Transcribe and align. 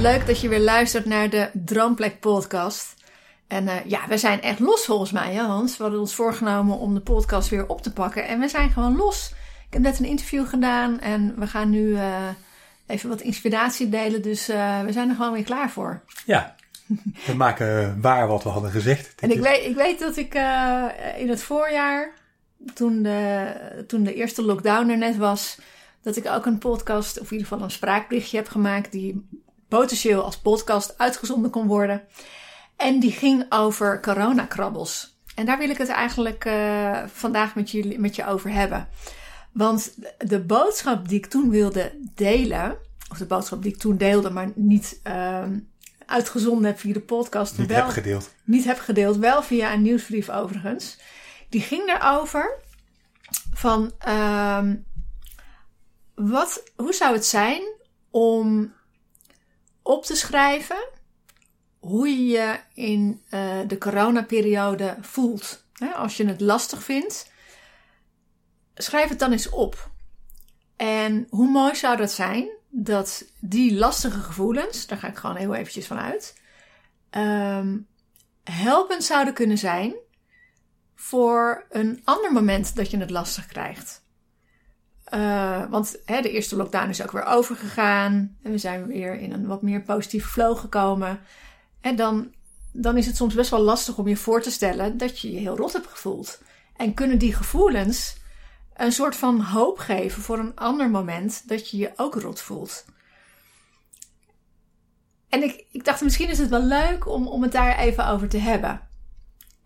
Leuk 0.00 0.26
dat 0.26 0.40
je 0.40 0.48
weer 0.48 0.60
luistert 0.60 1.04
naar 1.04 1.30
de 1.30 1.50
Droomplek 1.52 2.20
podcast. 2.20 2.94
En 3.46 3.68
eh, 3.68 3.74
ja, 3.84 4.08
we 4.08 4.18
zijn 4.18 4.42
echt 4.42 4.58
los 4.58 4.84
volgens 4.84 5.10
mij, 5.10 5.32
hè 5.32 5.42
Hans? 5.42 5.76
We 5.76 5.82
hadden 5.82 6.00
ons 6.00 6.14
voorgenomen 6.14 6.78
om 6.78 6.94
de 6.94 7.00
podcast 7.00 7.48
weer 7.48 7.68
op 7.68 7.82
te 7.82 7.92
pakken. 7.92 8.26
En 8.26 8.40
we 8.40 8.48
zijn 8.48 8.70
gewoon 8.70 8.96
los. 8.96 9.34
Ik 9.66 9.72
heb 9.72 9.82
net 9.82 9.98
een 9.98 10.04
interview 10.04 10.48
gedaan 10.48 11.00
en 11.00 11.34
we 11.38 11.46
gaan 11.46 11.70
nu 11.70 11.88
uh, 11.88 12.28
even 12.86 13.08
wat 13.08 13.20
inspiratie 13.20 13.88
delen. 13.88 14.22
Dus 14.22 14.50
uh, 14.50 14.80
we 14.80 14.92
zijn 14.92 15.08
er 15.08 15.14
gewoon 15.14 15.32
weer 15.32 15.44
klaar 15.44 15.70
voor. 15.70 16.02
Ja, 16.26 16.54
we 17.26 17.34
maken 17.34 18.00
waar 18.00 18.28
wat 18.28 18.42
we 18.42 18.48
hadden 18.48 18.70
gezegd. 18.70 19.14
En 19.20 19.30
ik 19.30 19.40
weet, 19.40 19.64
ik 19.64 19.74
weet 19.74 19.98
dat 19.98 20.16
ik 20.16 20.34
in 21.16 21.28
het 21.28 21.42
voorjaar, 21.42 22.12
toen 22.74 23.02
de, 23.02 23.84
toen 23.86 24.02
de 24.02 24.14
eerste 24.14 24.42
lockdown 24.42 24.88
er 24.88 24.98
net 24.98 25.16
was, 25.16 25.58
dat 26.02 26.16
ik 26.16 26.26
ook 26.26 26.46
een 26.46 26.58
podcast, 26.58 27.20
of 27.20 27.26
in 27.26 27.32
ieder 27.32 27.46
geval 27.46 27.64
een 27.64 27.70
spraakberichtje 27.70 28.36
heb 28.36 28.48
gemaakt, 28.48 28.92
die 28.92 29.28
potentieel 29.68 30.22
als 30.22 30.38
podcast 30.38 30.98
uitgezonden 30.98 31.50
kon 31.50 31.66
worden. 31.66 32.02
En 32.76 33.00
die 33.00 33.12
ging 33.12 33.46
over 33.48 34.00
coronakrabbels. 34.00 35.18
En 35.34 35.46
daar 35.46 35.58
wil 35.58 35.70
ik 35.70 35.78
het 35.78 35.88
eigenlijk 35.88 36.44
uh, 36.44 37.02
vandaag 37.06 37.54
met, 37.54 37.70
jullie, 37.70 37.98
met 37.98 38.16
je 38.16 38.26
over 38.26 38.50
hebben. 38.50 38.88
Want 39.52 39.94
de 40.18 40.40
boodschap 40.40 41.08
die 41.08 41.18
ik 41.18 41.26
toen 41.26 41.50
wilde 41.50 41.92
delen, 42.14 42.76
of 43.10 43.18
de 43.18 43.26
boodschap 43.26 43.62
die 43.62 43.72
ik 43.72 43.78
toen 43.78 43.96
deelde, 43.96 44.30
maar 44.30 44.52
niet 44.54 45.00
uh, 45.06 45.42
uitgezonden 46.06 46.64
heb 46.64 46.78
via 46.78 46.92
de 46.92 47.00
podcast. 47.00 47.58
Niet 47.58 47.68
wel, 47.68 47.76
heb 47.76 47.88
gedeeld. 47.88 48.34
Niet 48.44 48.64
heb 48.64 48.78
gedeeld, 48.78 49.16
wel 49.16 49.42
via 49.42 49.72
een 49.72 49.82
nieuwsbrief 49.82 50.30
overigens. 50.30 50.98
Die 51.48 51.60
ging 51.60 51.88
erover 51.88 52.58
van 53.52 53.92
uh, 54.08 54.62
wat, 56.14 56.62
hoe 56.76 56.92
zou 56.92 57.14
het 57.14 57.26
zijn 57.26 57.62
om 58.10 58.72
op 59.86 60.04
te 60.04 60.16
schrijven 60.16 60.88
hoe 61.78 62.08
je 62.08 62.26
je 62.26 62.58
in 62.74 63.22
uh, 63.30 63.58
de 63.66 63.78
coronaperiode 63.78 64.96
voelt. 65.00 65.64
Als 65.94 66.16
je 66.16 66.26
het 66.26 66.40
lastig 66.40 66.82
vindt, 66.82 67.30
schrijf 68.74 69.08
het 69.08 69.18
dan 69.18 69.32
eens 69.32 69.48
op. 69.48 69.90
En 70.76 71.26
hoe 71.30 71.50
mooi 71.50 71.74
zou 71.74 71.96
dat 71.96 72.12
zijn 72.12 72.48
dat 72.68 73.24
die 73.40 73.74
lastige 73.74 74.20
gevoelens, 74.20 74.86
daar 74.86 74.98
ga 74.98 75.08
ik 75.08 75.16
gewoon 75.16 75.36
heel 75.36 75.54
eventjes 75.54 75.86
van 75.86 75.98
uit, 75.98 76.40
um, 77.10 77.86
helpend 78.44 79.04
zouden 79.04 79.34
kunnen 79.34 79.58
zijn 79.58 79.94
voor 80.94 81.66
een 81.70 82.00
ander 82.04 82.32
moment 82.32 82.76
dat 82.76 82.90
je 82.90 82.98
het 82.98 83.10
lastig 83.10 83.46
krijgt. 83.46 84.04
Uh, 85.14 85.62
want 85.70 85.96
hè, 86.04 86.20
de 86.20 86.30
eerste 86.30 86.56
lockdown 86.56 86.88
is 86.88 87.02
ook 87.02 87.12
weer 87.12 87.24
overgegaan. 87.24 88.36
En 88.42 88.50
we 88.50 88.58
zijn 88.58 88.86
weer 88.86 89.14
in 89.14 89.32
een 89.32 89.46
wat 89.46 89.62
meer 89.62 89.82
positieve 89.82 90.28
flow 90.28 90.58
gekomen. 90.58 91.20
En 91.80 91.96
dan, 91.96 92.34
dan 92.72 92.96
is 92.96 93.06
het 93.06 93.16
soms 93.16 93.34
best 93.34 93.50
wel 93.50 93.60
lastig 93.60 93.98
om 93.98 94.08
je 94.08 94.16
voor 94.16 94.42
te 94.42 94.50
stellen 94.50 94.96
dat 94.96 95.18
je 95.18 95.32
je 95.32 95.38
heel 95.38 95.56
rot 95.56 95.72
hebt 95.72 95.86
gevoeld. 95.86 96.42
En 96.76 96.94
kunnen 96.94 97.18
die 97.18 97.34
gevoelens 97.34 98.16
een 98.74 98.92
soort 98.92 99.16
van 99.16 99.40
hoop 99.40 99.78
geven 99.78 100.22
voor 100.22 100.38
een 100.38 100.56
ander 100.56 100.90
moment 100.90 101.48
dat 101.48 101.70
je 101.70 101.76
je 101.76 101.92
ook 101.96 102.14
rot 102.14 102.40
voelt. 102.40 102.84
En 105.28 105.42
ik, 105.42 105.64
ik 105.70 105.84
dacht, 105.84 106.00
misschien 106.00 106.28
is 106.28 106.38
het 106.38 106.48
wel 106.48 106.62
leuk 106.62 107.08
om, 107.08 107.26
om 107.26 107.42
het 107.42 107.52
daar 107.52 107.78
even 107.78 108.06
over 108.06 108.28
te 108.28 108.38
hebben. 108.38 108.80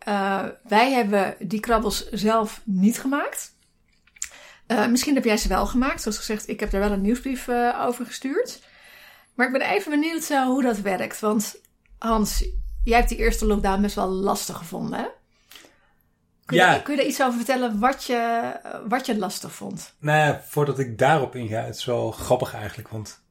Uh, 0.08 0.44
wij 0.68 0.92
hebben 0.92 1.36
die 1.38 1.60
krabbels 1.60 2.08
zelf 2.08 2.60
niet 2.64 3.00
gemaakt. 3.00 3.58
Uh, 4.70 4.86
misschien 4.86 5.14
heb 5.14 5.24
jij 5.24 5.36
ze 5.36 5.48
wel 5.48 5.66
gemaakt. 5.66 6.02
Zoals 6.02 6.18
gezegd, 6.18 6.48
ik 6.48 6.60
heb 6.60 6.72
er 6.72 6.80
wel 6.80 6.92
een 6.92 7.00
nieuwsbrief 7.00 7.46
uh, 7.46 7.84
over 7.86 8.06
gestuurd. 8.06 8.62
Maar 9.34 9.46
ik 9.46 9.52
ben 9.52 9.70
even 9.70 9.90
benieuwd 9.90 10.30
uh, 10.30 10.44
hoe 10.44 10.62
dat 10.62 10.80
werkt. 10.80 11.20
Want 11.20 11.60
Hans, 11.98 12.44
jij 12.84 12.96
hebt 12.96 13.08
die 13.08 13.18
eerste 13.18 13.46
lockdown 13.46 13.82
best 13.82 13.94
wel 13.94 14.08
lastig 14.08 14.56
gevonden, 14.56 14.98
hè? 14.98 15.06
Kun 16.44 16.58
je, 16.58 16.80
kun 16.82 16.94
je 16.94 17.00
er 17.00 17.08
iets 17.08 17.22
over 17.22 17.36
vertellen 17.36 17.78
wat 17.78 18.04
je, 18.04 18.52
wat 18.88 19.06
je 19.06 19.18
lastig 19.18 19.52
vond? 19.52 19.94
Nou 19.98 20.18
ja, 20.18 20.42
voordat 20.46 20.78
ik 20.78 20.98
daarop 20.98 21.34
inga, 21.34 21.60
het 21.60 21.76
is 21.76 21.84
wel 21.84 22.10
grappig 22.10 22.54
eigenlijk, 22.54 22.88
want 22.88 23.22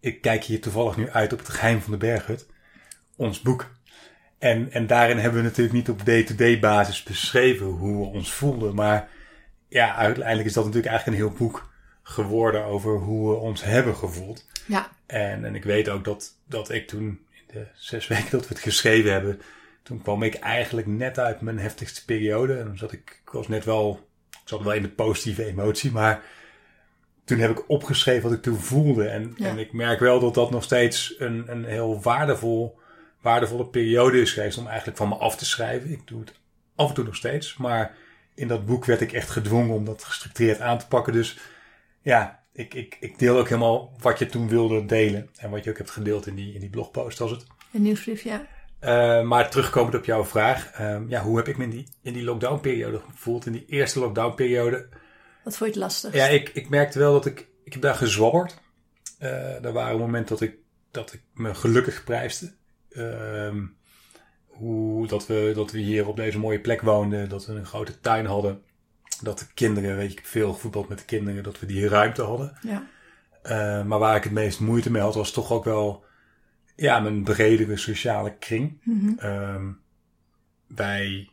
ik 0.00 0.20
kijk 0.20 0.44
hier 0.44 0.60
toevallig 0.60 0.96
nu 0.96 1.10
uit 1.10 1.32
op 1.32 1.38
het 1.38 1.48
geheim 1.48 1.80
van 1.80 1.92
de 1.92 1.98
berghut, 1.98 2.46
ons 3.16 3.40
boek. 3.40 3.70
En, 4.38 4.72
en 4.72 4.86
daarin 4.86 5.18
hebben 5.18 5.40
we 5.40 5.46
natuurlijk 5.48 5.76
niet 5.76 5.88
op 5.88 6.04
day-to-day 6.04 6.58
basis 6.58 7.02
beschreven 7.02 7.66
hoe 7.66 7.98
we 7.98 8.16
ons 8.16 8.32
voelden, 8.32 8.74
maar 8.74 9.08
ja, 9.68 9.94
uiteindelijk 9.94 10.48
is 10.48 10.52
dat 10.54 10.64
natuurlijk 10.64 10.92
eigenlijk 10.92 11.18
een 11.20 11.26
heel 11.26 11.36
boek 11.38 11.70
geworden 12.02 12.64
over 12.64 12.98
hoe 12.98 13.30
we 13.30 13.36
ons 13.36 13.64
hebben 13.64 13.96
gevoeld. 13.96 14.46
Ja. 14.66 14.88
En, 15.06 15.44
en 15.44 15.54
ik 15.54 15.64
weet 15.64 15.88
ook 15.88 16.04
dat, 16.04 16.32
dat 16.46 16.70
ik 16.70 16.88
toen, 16.88 17.04
in 17.30 17.42
de 17.52 17.66
zes 17.74 18.06
weken 18.16 18.30
dat 18.30 18.48
we 18.48 18.54
het 18.54 18.62
geschreven 18.62 19.12
hebben, 19.12 19.40
toen 19.82 20.02
kwam 20.02 20.22
ik 20.22 20.34
eigenlijk 20.34 20.86
net 20.86 21.18
uit 21.18 21.40
mijn 21.40 21.58
heftigste 21.58 22.04
periode. 22.04 22.58
En 22.58 22.64
dan 22.64 22.78
zat 22.78 22.92
ik, 22.92 23.20
ik 23.24 23.30
was 23.32 23.48
net 23.48 23.64
wel, 23.64 24.08
ik 24.30 24.38
zat 24.44 24.62
wel 24.62 24.72
in 24.74 24.82
de 24.82 24.88
positieve 24.88 25.44
emotie, 25.44 25.92
maar 25.92 26.22
toen 27.24 27.38
heb 27.38 27.50
ik 27.50 27.68
opgeschreven 27.70 28.22
wat 28.22 28.32
ik 28.38 28.42
toen 28.42 28.58
voelde. 28.58 29.08
En, 29.08 29.34
Ja. 29.36 29.48
en 29.48 29.58
ik 29.58 29.72
merk 29.72 30.00
wel 30.00 30.20
dat 30.20 30.34
dat 30.34 30.50
nog 30.50 30.62
steeds 30.62 31.14
een, 31.18 31.44
een 31.46 31.64
heel 31.64 32.02
waardevol, 32.02 32.78
waardevolle 33.20 33.66
periode 33.66 34.20
is 34.20 34.32
geweest 34.32 34.58
om 34.58 34.66
eigenlijk 34.66 34.96
van 34.98 35.08
me 35.08 35.14
af 35.14 35.36
te 35.36 35.44
schrijven. 35.44 35.90
Ik 35.90 36.06
doe 36.06 36.20
het 36.20 36.32
af 36.74 36.88
en 36.88 36.94
toe 36.94 37.04
nog 37.04 37.16
steeds, 37.16 37.56
maar 37.56 37.96
in 38.38 38.48
dat 38.48 38.66
boek 38.66 38.84
werd 38.84 39.00
ik 39.00 39.12
echt 39.12 39.30
gedwongen 39.30 39.74
om 39.74 39.84
dat 39.84 40.04
gestructureerd 40.04 40.60
aan 40.60 40.78
te 40.78 40.86
pakken. 40.86 41.12
Dus 41.12 41.38
ja, 42.02 42.42
ik, 42.52 42.74
ik, 42.74 42.96
ik 43.00 43.18
deel 43.18 43.38
ook 43.38 43.48
helemaal 43.48 43.92
wat 44.00 44.18
je 44.18 44.26
toen 44.26 44.48
wilde 44.48 44.84
delen. 44.84 45.30
En 45.36 45.50
wat 45.50 45.64
je 45.64 45.70
ook 45.70 45.78
hebt 45.78 45.90
gedeeld 45.90 46.26
in 46.26 46.34
die, 46.34 46.54
in 46.54 46.60
die 46.60 46.70
blogpost 46.70 47.18
was 47.18 47.30
het. 47.30 47.46
Een 47.72 47.82
nieuwsbrief, 47.82 48.22
ja. 48.22 48.46
Uh, 48.80 49.22
maar 49.22 49.50
terugkomend 49.50 49.94
op 49.94 50.04
jouw 50.04 50.24
vraag. 50.24 50.80
Uh, 50.80 51.00
ja, 51.08 51.22
hoe 51.22 51.36
heb 51.36 51.48
ik 51.48 51.56
me 51.56 51.64
in 51.64 51.70
die, 51.70 51.88
in 52.02 52.12
die 52.12 52.24
lockdown-periode 52.24 53.00
gevoeld? 53.10 53.46
In 53.46 53.52
die 53.52 53.64
eerste 53.66 53.98
lockdown-periode. 53.98 54.88
Wat 55.44 55.56
vond 55.56 55.74
je 55.74 55.80
het 55.80 55.90
lastig? 55.90 56.14
Ja, 56.14 56.26
ik, 56.26 56.48
ik 56.48 56.68
merkte 56.68 56.98
wel 56.98 57.12
dat 57.12 57.26
ik... 57.26 57.46
Ik 57.64 57.72
heb 57.72 57.82
daar 57.82 57.94
gezwabberd. 57.94 58.58
Uh, 59.22 59.64
er 59.64 59.72
waren 59.72 59.98
momenten 59.98 60.36
dat 60.38 60.48
ik, 60.48 60.56
dat 60.90 61.12
ik 61.12 61.22
me 61.34 61.54
gelukkig 61.54 62.04
prijsde. 62.04 62.52
Ehm, 62.90 63.64
hoe, 64.58 65.06
dat, 65.06 65.26
we, 65.26 65.52
dat 65.54 65.72
we 65.72 65.78
hier 65.78 66.06
op 66.06 66.16
deze 66.16 66.38
mooie 66.38 66.60
plek 66.60 66.80
woonden. 66.80 67.28
Dat 67.28 67.46
we 67.46 67.52
een 67.52 67.66
grote 67.66 68.00
tuin 68.00 68.26
hadden. 68.26 68.62
Dat 69.22 69.38
de 69.38 69.46
kinderen, 69.54 69.96
weet 69.96 70.12
je, 70.12 70.18
ik 70.18 70.26
veel 70.26 70.52
gevoetbald 70.52 70.88
met 70.88 70.98
de 70.98 71.04
kinderen. 71.04 71.42
Dat 71.42 71.60
we 71.60 71.66
die 71.66 71.88
ruimte 71.88 72.22
hadden. 72.22 72.58
Ja. 72.62 72.86
Uh, 73.42 73.84
maar 73.84 73.98
waar 73.98 74.16
ik 74.16 74.24
het 74.24 74.32
meest 74.32 74.60
moeite 74.60 74.90
mee 74.90 75.02
had, 75.02 75.14
was 75.14 75.30
toch 75.30 75.52
ook 75.52 75.64
wel 75.64 76.04
ja, 76.76 77.00
mijn 77.00 77.22
bredere 77.22 77.76
sociale 77.76 78.36
kring. 78.38 78.80
Mm 78.82 79.00
-hmm. 79.00 79.30
um, 79.30 79.80
wij, 80.66 81.28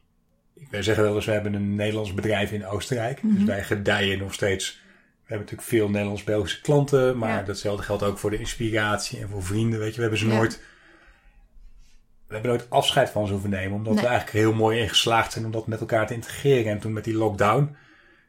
wij 0.70 0.82
zeggen 0.84 1.04
wel 1.04 1.16
eens, 1.16 1.26
we 1.26 1.32
hebben 1.32 1.54
een 1.54 1.76
Nederlands 1.76 2.14
bedrijf 2.14 2.52
in 2.52 2.66
Oostenrijk. 2.66 3.22
Mm 3.22 3.30
-hmm. 3.30 3.38
Dus 3.40 3.48
wij 3.48 3.64
gedijen 3.64 4.20
nog 4.20 4.34
steeds. 4.34 4.84
We 4.96 5.32
hebben 5.32 5.48
natuurlijk 5.48 5.70
veel 5.70 5.90
Nederlands-Belgische 5.90 6.62
klanten. 6.62 7.18
Maar 7.18 7.30
ja. 7.30 7.44
datzelfde 7.44 7.84
geldt 7.84 8.04
ook 8.04 8.18
voor 8.18 8.30
de 8.30 8.40
inspiratie 8.40 9.20
en 9.20 9.30
voor 9.30 9.44
vrienden. 9.44 9.80
Weet 9.80 9.90
je, 9.90 9.96
we 9.96 10.02
hebben 10.02 10.20
ze 10.20 10.28
ja. 10.28 10.36
nooit... 10.36 10.62
We 12.28 12.34
hebben 12.34 12.52
nooit 12.52 12.70
afscheid 12.70 13.10
van 13.10 13.26
ze 13.26 13.32
hoeven 13.32 13.50
nemen. 13.50 13.78
Omdat 13.78 13.94
nee. 13.94 14.04
we 14.04 14.10
eigenlijk 14.10 14.38
heel 14.38 14.54
mooi 14.54 14.80
in 14.80 14.90
geslaagd 14.90 15.32
zijn 15.32 15.46
om 15.46 15.52
dat 15.52 15.68
met 15.68 15.80
elkaar 15.80 16.08
te 16.08 16.14
integreren. 16.14 16.72
En 16.72 16.80
toen 16.80 16.94
met 16.94 17.04
die 17.04 17.18
lockdown, 17.18 17.76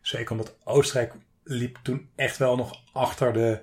zeker 0.00 0.30
omdat 0.30 0.56
Oostenrijk 0.64 1.12
liep 1.44 1.78
toen 1.82 2.08
echt 2.14 2.36
wel 2.36 2.56
nog 2.56 2.82
achter 2.92 3.32
de, 3.32 3.60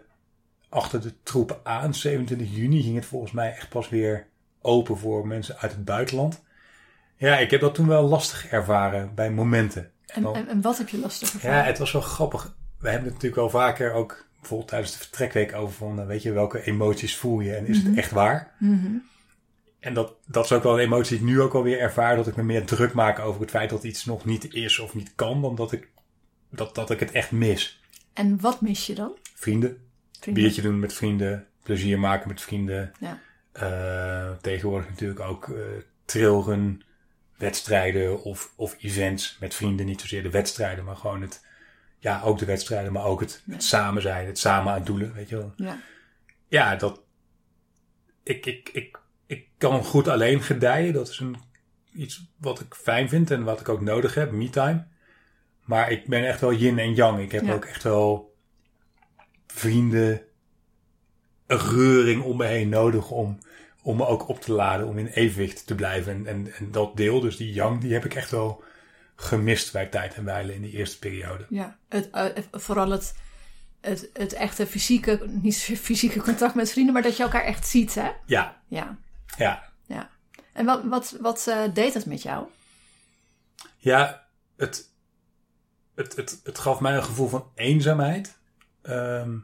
achter 0.70 1.02
de 1.02 1.14
troepen 1.24 1.58
aan. 1.64 1.94
27 1.94 2.56
juni 2.56 2.82
ging 2.82 2.96
het 2.96 3.06
volgens 3.06 3.32
mij 3.32 3.56
echt 3.56 3.70
pas 3.70 3.90
weer 3.90 4.28
open 4.62 4.98
voor 4.98 5.28
mensen 5.28 5.58
uit 5.58 5.72
het 5.72 5.86
buitenland. 5.86 6.44
Ja, 7.16 7.38
ik 7.38 7.52
heb 7.52 7.62
dat 7.62 7.76
toen 7.76 7.88
wel 7.88 8.08
lastig 8.08 8.48
ervaren 8.48 9.16
bij 9.16 9.32
momenten. 9.32 9.92
En, 10.06 10.22
dan, 10.22 10.36
en, 10.36 10.48
en 10.48 10.62
wat 10.62 10.78
heb 10.78 10.90
je 10.90 10.98
lastig 10.98 11.34
ervaren? 11.34 11.58
Ja, 11.58 11.64
het 11.64 11.78
was 11.78 11.92
wel 11.92 12.02
grappig. 12.02 12.56
We 12.80 12.90
hebben 12.90 13.06
het 13.06 13.14
natuurlijk 13.14 13.42
wel 13.42 13.62
vaker 13.62 13.92
ook 13.92 14.26
bijvoorbeeld 14.40 14.70
tijdens 14.70 14.92
de 14.92 14.98
vertrekweek 14.98 15.56
over 15.56 15.74
van, 15.74 16.06
weet 16.06 16.22
je, 16.22 16.32
welke 16.32 16.64
emoties 16.64 17.18
voel 17.18 17.40
je 17.40 17.56
en 17.56 17.68
is 17.68 17.78
mm 17.78 17.84
-hmm. 17.84 17.90
het 17.90 18.00
echt 18.00 18.12
waar? 18.12 18.52
Mm 18.58 18.80
-hmm. 18.80 19.04
En 19.84 19.94
dat, 19.94 20.16
dat 20.26 20.46
is 20.46 20.52
ook 20.52 20.64
wel 20.64 20.74
een 20.74 20.86
emotie 20.86 21.18
die 21.18 21.28
ik 21.28 21.34
nu 21.34 21.42
ook 21.42 21.54
alweer 21.54 21.80
ervaar, 21.80 22.16
dat 22.16 22.28
ik 22.28 22.36
me 22.36 22.44
meer 22.44 22.66
druk 22.66 22.94
maak 22.94 23.20
over 23.20 23.42
het 23.42 23.50
feit 23.50 23.70
dat 23.70 23.84
iets 23.84 24.06
nog 24.06 24.26
niet 24.26 24.54
is 24.54 24.80
of 24.80 24.94
niet 24.94 25.12
kan, 25.16 25.42
dan 25.42 25.56
dat 25.56 25.72
ik, 25.72 25.90
dat, 26.50 26.76
dat 26.76 26.90
ik 26.90 27.00
het 27.00 27.12
echt 27.12 27.32
mis. 27.32 27.82
En 28.14 28.40
wat 28.42 28.62
mis 28.62 28.86
je 28.86 28.96
dan? 28.96 29.18
Vrienden. 29.36 29.78
vrienden. 30.20 30.44
Biertje 30.44 30.62
doen 30.62 30.80
met 30.80 30.94
vrienden, 30.94 31.48
plezier 31.64 32.00
maken 32.00 32.28
met 32.28 32.42
vrienden. 32.42 32.92
Ja. 33.00 33.20
Uh, 33.62 34.38
tegenwoordig 34.42 34.90
natuurlijk 34.90 35.20
ook 35.20 35.48
uh, 35.48 35.62
trailrun 36.06 36.84
wedstrijden 37.38 38.24
of, 38.24 38.54
of 38.56 38.76
events 38.80 39.38
met 39.40 39.56
vrienden. 39.56 39.86
Niet 39.86 40.02
zozeer 40.02 40.24
de 40.24 40.30
wedstrijden, 40.30 40.84
maar 40.84 40.96
gewoon 40.96 41.22
het, 41.22 41.46
ja, 42.00 42.22
ook 42.22 42.40
de 42.40 42.46
wedstrijden, 42.46 42.94
maar 42.94 43.06
ook 43.06 43.20
het, 43.20 43.44
het 43.50 43.64
samen 43.64 44.02
zijn, 44.02 44.26
het 44.26 44.40
samen 44.40 44.74
aan 44.74 44.84
doelen, 44.84 45.14
weet 45.14 45.30
je 45.30 45.38
wel. 45.38 45.54
Ja, 45.56 45.78
ja 46.48 46.76
dat, 46.76 47.02
ik, 48.24 48.46
ik, 48.46 48.70
ik, 48.74 49.02
ik 49.26 49.48
kan 49.58 49.84
goed 49.84 50.08
alleen 50.08 50.42
gedijen. 50.42 50.94
Dat 50.94 51.08
is 51.10 51.20
een, 51.20 51.36
iets 51.94 52.26
wat 52.38 52.60
ik 52.60 52.74
fijn 52.76 53.10
vind 53.10 53.32
en 53.32 53.44
wat 53.44 53.60
ik 53.60 53.70
ook 53.70 53.82
nodig 53.82 54.14
heb, 54.16 54.32
me-time. 54.32 54.86
Maar 55.64 55.92
ik 55.92 56.08
ben 56.08 56.28
echt 56.28 56.42
wel 56.42 56.54
yin 56.54 56.80
en 56.80 56.94
yang. 56.94 57.20
Ik 57.20 57.32
heb 57.32 57.44
Ja. 57.46 57.54
ook 57.54 57.66
echt 57.66 57.84
wel 57.84 58.36
vrienden, 59.48 60.22
een 61.48 61.60
reuring 61.60 62.24
om 62.24 62.38
me 62.38 62.46
heen 62.46 62.70
nodig 62.70 63.10
om, 63.12 63.38
om 63.82 63.98
me 63.98 64.06
ook 64.06 64.28
op 64.28 64.42
te 64.42 64.52
laden, 64.52 64.88
om 64.88 64.98
in 64.98 65.08
evenwicht 65.08 65.68
te 65.68 65.76
blijven. 65.76 66.14
En, 66.14 66.28
en, 66.28 66.54
en 66.54 66.72
dat 66.72 66.98
deel, 66.98 67.20
dus 67.20 67.38
die 67.38 67.54
yang, 67.54 67.82
die 67.82 67.94
heb 67.94 68.06
ik 68.06 68.16
echt 68.16 68.32
wel 68.32 68.64
gemist 69.16 69.72
bij 69.72 69.86
tijd 69.86 70.14
en 70.16 70.24
wijle 70.26 70.56
in 70.56 70.62
die 70.62 70.72
eerste 70.72 71.00
periode. 71.00 71.46
ja. 71.50 71.78
Het, 71.90 72.10
eh, 72.10 72.26
vooral 72.52 72.90
het, 72.90 73.16
het, 73.82 74.10
het 74.14 74.34
echte 74.34 74.68
fysieke, 74.68 75.22
niet 75.42 75.58
fysieke 75.58 76.22
contact 76.22 76.56
met 76.56 76.72
vrienden, 76.72 76.94
maar 76.94 77.04
dat 77.04 77.18
je 77.18 77.24
elkaar 77.24 77.44
echt 77.44 77.68
ziet, 77.68 77.96
hè? 77.96 78.10
Ja, 78.26 78.62
Ja, 78.68 78.98
ja. 79.38 79.64
ja. 79.86 80.10
En 80.54 80.66
wat, 80.66 80.84
wat, 80.84 81.18
wat 81.22 81.48
eh, 81.48 81.74
deed 81.74 81.94
dat 81.94 82.06
met 82.06 82.22
jou? 82.22 82.48
Ja, 83.78 84.28
het, 84.56 84.90
het, 85.96 86.16
het, 86.16 86.40
het 86.44 86.60
gaf 86.60 86.80
mij 86.80 86.96
een 86.96 87.04
gevoel 87.04 87.28
van 87.28 87.52
eenzaamheid. 87.56 88.38
Ehm, 88.82 89.38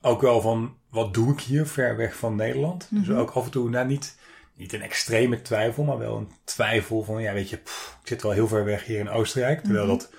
ook 0.00 0.20
wel 0.20 0.40
van, 0.40 0.76
wat 0.90 1.14
doe 1.14 1.32
ik 1.32 1.40
hier 1.40 1.66
ver 1.66 1.96
weg 1.96 2.16
van 2.16 2.36
Nederland? 2.36 2.88
Dus 2.90 3.10
ook 3.10 3.30
af 3.30 3.44
en 3.44 3.50
toe, 3.50 3.70
nou 3.70 3.86
niet, 3.86 4.18
niet 4.54 4.72
een 4.72 4.82
extreme 4.82 5.42
twijfel, 5.42 5.84
maar 5.84 5.98
wel 5.98 6.16
een 6.16 6.32
twijfel 6.44 7.02
van, 7.02 7.22
ja 7.22 7.32
weet 7.32 7.50
je, 7.50 7.56
pff, 7.56 7.98
ik 8.02 8.08
zit 8.08 8.22
wel 8.22 8.32
heel 8.32 8.48
ver 8.48 8.64
weg 8.64 8.84
hier 8.84 8.98
in 8.98 9.08
Oostenrijk. 9.08 9.60
Terwijl 9.60 9.86
dat, 9.86 10.12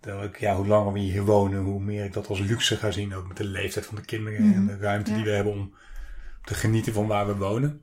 terwijl 0.00 0.24
ik, 0.24 0.38
ja, 0.38 0.56
hoe 0.56 0.66
langer 0.66 0.92
we 0.92 0.98
hier 0.98 1.24
wonen, 1.24 1.62
hoe 1.62 1.80
meer 1.80 2.04
ik 2.04 2.12
dat 2.12 2.28
als 2.28 2.38
luxe 2.38 2.76
ga 2.76 2.90
zien. 2.90 3.14
Ook 3.14 3.28
met 3.28 3.36
de 3.36 3.44
leeftijd 3.44 3.86
van 3.86 3.96
de 3.96 4.04
kinderen 4.04 4.54
en 4.54 4.66
de 4.66 4.76
ruimte 4.76 5.14
die 5.14 5.24
we 5.24 5.30
hebben 5.30 5.52
om 5.52 5.74
te 6.46 6.54
genieten 6.54 6.92
van 6.92 7.06
waar 7.06 7.26
we 7.26 7.36
wonen. 7.36 7.82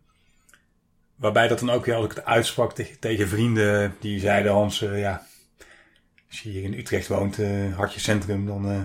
Waarbij 1.15 1.47
dat 1.47 1.59
dan 1.59 1.69
ook 1.69 1.85
weer, 1.85 1.95
als 1.95 2.05
ik 2.05 2.11
het 2.15 2.25
uitsprak 2.25 2.73
tegen, 2.73 2.99
tegen 2.99 3.27
vrienden, 3.27 3.95
die 3.99 4.19
zeiden 4.19 4.51
Hans, 4.51 4.81
eh, 4.81 4.99
ja, 4.99 5.25
als 6.27 6.41
je 6.41 6.49
hier 6.49 6.63
in 6.63 6.73
Utrecht 6.73 7.07
woont, 7.07 7.39
eh 7.39 7.75
hartje 7.75 7.99
centrum, 7.99 8.45
dan 8.45 8.69
eh, 8.71 8.81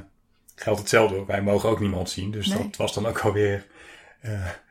geldt 0.55 0.81
hetzelfde. 0.81 1.25
Wij 1.25 1.43
mogen 1.43 1.69
ook 1.69 1.81
niemand 1.81 2.11
zien. 2.11 2.31
Dus 2.31 2.47
Nee. 2.47 2.63
dat 2.63 2.77
was 2.77 2.95
dan 2.95 3.07
ook 3.07 3.19
alweer 3.19 3.67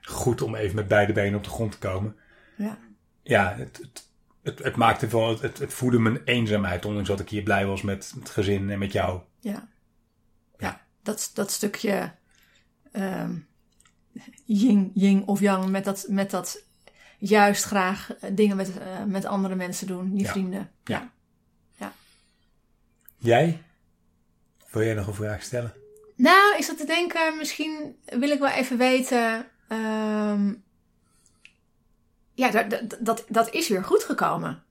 goed 0.01 0.41
om 0.41 0.55
even 0.55 0.75
met 0.75 0.87
beide 0.87 1.13
benen 1.13 1.37
op 1.37 1.43
de 1.43 1.49
grond 1.49 1.71
te 1.71 1.77
komen. 1.77 2.15
Ja, 2.55 2.77
Ja, 3.23 3.55
het, 3.57 3.77
het, 3.77 4.07
het, 4.43 4.63
het 4.63 4.75
maakte 4.75 5.07
wel, 5.07 5.39
het, 5.39 5.57
het, 5.59 5.73
voedde 5.73 5.99
mijn 5.99 6.21
eenzaamheid, 6.25 6.85
ondanks 6.85 7.09
dat 7.09 7.19
ik 7.19 7.29
hier 7.29 7.43
blij 7.43 7.65
was 7.65 7.81
met 7.81 8.13
het 8.19 8.29
gezin 8.29 8.69
en 8.69 8.79
met 8.79 8.91
jou. 8.91 9.21
ja. 9.39 9.67
Ja, 10.59 10.81
dat, 11.03 11.31
dat 11.33 11.51
stukje 11.51 12.11
ehm 12.91 13.31
yin, 14.45 14.91
yin 14.93 15.23
of 15.25 15.39
yang, 15.39 15.69
met 15.69 15.83
dat, 15.85 16.05
met 16.09 16.31
dat 16.31 16.63
juist 17.19 17.63
graag 17.63 18.13
eh, 18.15 18.29
dingen 18.33 18.55
met, 18.55 18.77
eh, 18.77 19.03
met 19.03 19.25
andere 19.25 19.55
mensen 19.55 19.87
doen, 19.87 20.11
je 20.17 20.23
Ja. 20.23 20.29
vrienden. 20.31 20.71
Ja. 20.83 21.11
Jij? 23.19 23.61
Of 24.65 24.71
wil 24.71 24.83
jij 24.83 24.93
nog 24.93 25.07
een 25.07 25.13
vraag 25.13 25.43
stellen? 25.43 25.73
Nou, 26.15 26.57
ik 26.57 26.63
zat 26.63 26.77
te 26.77 26.85
denken, 26.85 27.37
misschien 27.37 27.95
wil 28.05 28.29
ik 28.29 28.39
wel 28.39 28.49
even 28.49 28.77
weten. 28.77 29.47
ehm, 29.67 30.53
ja, 32.33 32.49
dat, 32.51 32.95
dat, 32.99 33.25
dat, 33.29 33.53
is 33.53 33.67
weer 33.67 33.83
goed 33.83 34.03
gekomen. 34.03 34.63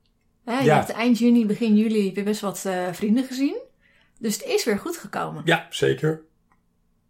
Hè, 0.44 0.58
je 0.58 0.64
Ja. 0.64 0.76
hebt 0.76 0.90
eind 0.90 1.18
juni, 1.18 1.46
begin 1.46 1.76
juli 1.76 2.12
weer 2.12 2.24
best 2.24 2.40
wat 2.40 2.64
eh, 2.64 2.92
vrienden 2.92 3.24
gezien. 3.24 3.56
Dus 4.18 4.34
het 4.34 4.44
is 4.44 4.64
weer 4.64 4.78
goed 4.78 4.96
gekomen. 4.96 5.42
Ja, 5.44 5.66
zeker. 5.70 6.20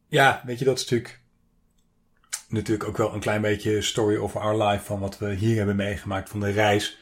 Ja, 0.08 0.42
weet 0.46 0.58
je, 0.58 0.64
dat 0.64 0.76
is 0.76 0.82
natuurlijk, 0.82 1.20
natuurlijk 2.48 2.88
ook 2.88 2.96
wel 2.96 3.14
een 3.14 3.20
klein 3.20 3.40
beetje 3.40 3.82
story 3.82 4.16
of 4.16 4.36
our 4.36 4.64
life 4.64 4.84
van 4.84 5.00
wat 5.00 5.18
we 5.18 5.34
hier 5.34 5.56
hebben 5.56 5.76
meegemaakt 5.76 6.28
van 6.28 6.40
de 6.40 6.50
reis. 6.50 6.98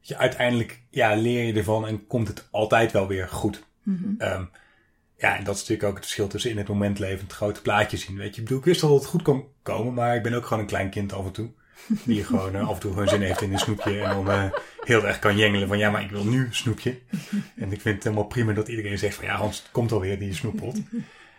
Je, 0.00 0.16
uiteindelijk 0.16 0.80
ja, 0.90 1.14
leer 1.14 1.44
je 1.44 1.52
ervan 1.52 1.86
en 1.86 2.06
komt 2.06 2.28
het 2.28 2.48
altijd 2.50 2.92
wel 2.92 3.06
weer 3.06 3.28
goed. 3.28 3.64
Mhm. 3.82 4.14
Ehm, 4.18 4.44
ja, 5.16 5.36
en 5.36 5.44
dat 5.44 5.54
is 5.54 5.60
natuurlijk 5.60 5.88
ook 5.88 5.94
het 5.94 6.04
verschil 6.04 6.28
tussen 6.28 6.50
in 6.50 6.58
het 6.58 6.68
moment 6.68 6.98
leven 6.98 7.18
en 7.18 7.24
het 7.24 7.34
grote 7.34 7.62
plaatje 7.62 7.96
zien. 7.96 8.16
Weet 8.16 8.34
je, 8.34 8.40
ik 8.40 8.46
bedoel, 8.46 8.58
ik 8.58 8.64
wist 8.64 8.82
al 8.82 8.88
dat 8.88 8.98
het 8.98 9.08
goed 9.08 9.22
kon 9.22 9.44
komen, 9.62 9.94
maar 9.94 10.16
ik 10.16 10.22
ben 10.22 10.34
ook 10.34 10.46
gewoon 10.46 10.62
een 10.62 10.68
klein 10.68 10.90
kind 10.90 11.12
af 11.12 11.24
en 11.24 11.32
toe. 11.32 11.50
Die 12.04 12.24
gewoon 12.24 12.54
eh, 12.54 12.68
af 12.68 12.74
en 12.74 12.80
toe 12.80 12.92
gewoon 12.92 13.08
zin 13.08 13.22
heeft 13.22 13.40
in 13.40 13.52
een 13.52 13.58
snoepje 13.58 14.00
en 14.00 14.10
dan 14.10 14.30
eh, 14.30 14.44
heel 14.84 15.06
erg 15.06 15.18
kan 15.18 15.36
jengelen 15.36 15.68
van 15.68 15.78
ja, 15.78 15.90
maar 15.90 16.02
ik 16.02 16.10
wil 16.10 16.24
nu 16.24 16.44
een 16.44 16.54
snoepje. 16.54 16.98
En 17.56 17.72
ik 17.72 17.80
vind 17.80 17.94
het 17.94 18.04
helemaal 18.04 18.24
prima 18.24 18.52
dat 18.52 18.68
iedereen 18.68 18.98
zegt 18.98 19.14
van 19.14 19.24
ja, 19.24 19.36
Hans, 19.36 19.58
het 19.58 19.70
komt 19.70 19.92
alweer 19.92 20.18
die 20.18 20.34
snoeppot. 20.34 20.80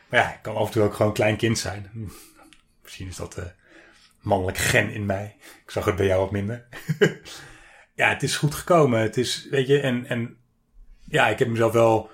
Maar 0.10 0.20
ja, 0.20 0.34
ik 0.34 0.40
kan 0.42 0.56
af 0.56 0.66
en 0.66 0.72
toe 0.72 0.84
ook 0.84 0.94
gewoon 0.94 1.08
een 1.08 1.14
klein 1.14 1.38
kind 1.38 1.58
zijn. 1.58 1.90
Misschien 2.84 3.08
is 3.08 3.16
dat 3.16 3.34
de 3.34 3.52
mannelijk 4.22 4.58
gen 4.58 4.90
in 4.90 5.06
mij. 5.06 5.36
Ik 5.64 5.72
zag 5.72 5.86
het 5.86 5.96
bij 5.96 6.06
jou 6.06 6.22
wat 6.22 6.32
minder. 6.32 6.66
ja, 7.96 8.10
het 8.10 8.24
is 8.24 8.38
goed 8.38 8.56
gekomen. 8.56 9.00
Het 9.00 9.18
is, 9.18 9.48
weet 9.50 9.68
je, 9.68 9.80
en, 9.80 10.06
en 10.06 10.38
ja, 11.00 11.28
ik 11.28 11.40
heb 11.40 11.48
mezelf 11.48 11.72
wel 11.72 12.12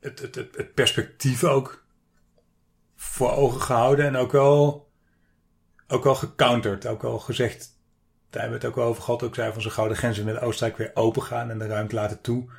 het, 0.00 0.18
het, 0.18 0.34
het, 0.34 0.74
perspectief 0.74 1.44
ook 1.44 1.84
voor 2.96 3.32
ogen 3.32 3.60
gehouden. 3.60 4.06
En 4.06 4.16
ook 4.16 4.32
wel, 4.32 4.90
ook 5.88 6.04
wel 6.04 6.14
gecounterd. 6.14 6.86
Ook 6.86 7.02
wel 7.02 7.18
gezegd, 7.18 7.78
daar 8.30 8.42
hebben 8.42 8.60
we 8.60 8.66
het 8.66 8.76
ook 8.76 8.84
over 8.84 9.02
gehad. 9.02 9.22
Ook 9.22 9.34
zei 9.34 9.52
van 9.52 9.70
gauw 9.70 9.88
de 9.88 9.94
grenzen 9.94 10.24
met 10.24 10.40
Oostenrijk 10.40 10.78
weer 10.78 10.90
open 10.94 11.22
gaan 11.22 11.50
en 11.50 11.58
de 11.58 11.66
ruimte 11.66 11.94
laten 11.94 12.20
toe. 12.20 12.50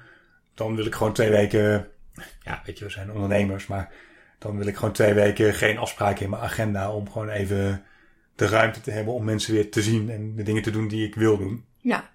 Dan 0.53 0.75
wil 0.75 0.85
ik 0.85 0.95
gewoon 0.95 1.13
twee 1.13 1.29
weken, 1.29 1.87
ja, 2.43 2.61
weet 2.65 2.77
je, 2.77 2.85
we 2.85 2.91
zijn 2.91 3.11
ondernemers, 3.11 3.67
maar 3.67 3.93
dan 4.41 4.57
wil 4.57 4.67
ik 4.67 4.75
gewoon 4.75 4.93
twee 4.93 5.13
weken 5.13 5.53
geen 5.53 5.77
afspraken 5.77 6.23
in 6.23 6.29
mijn 6.29 6.41
agenda 6.41 6.93
om 6.93 7.11
gewoon 7.11 7.29
even 7.29 7.83
de 8.35 8.47
ruimte 8.47 8.81
te 8.81 8.91
hebben 8.91 9.13
om 9.13 9.23
mensen 9.23 9.53
weer 9.53 9.71
te 9.71 9.81
zien 9.81 10.09
en 10.09 10.35
de 10.35 10.43
dingen 10.43 10.61
te 10.61 10.71
doen 10.71 10.87
die 10.87 11.07
ik 11.07 11.15
wil 11.15 11.37
doen. 11.37 11.65
Ja, 11.77 12.09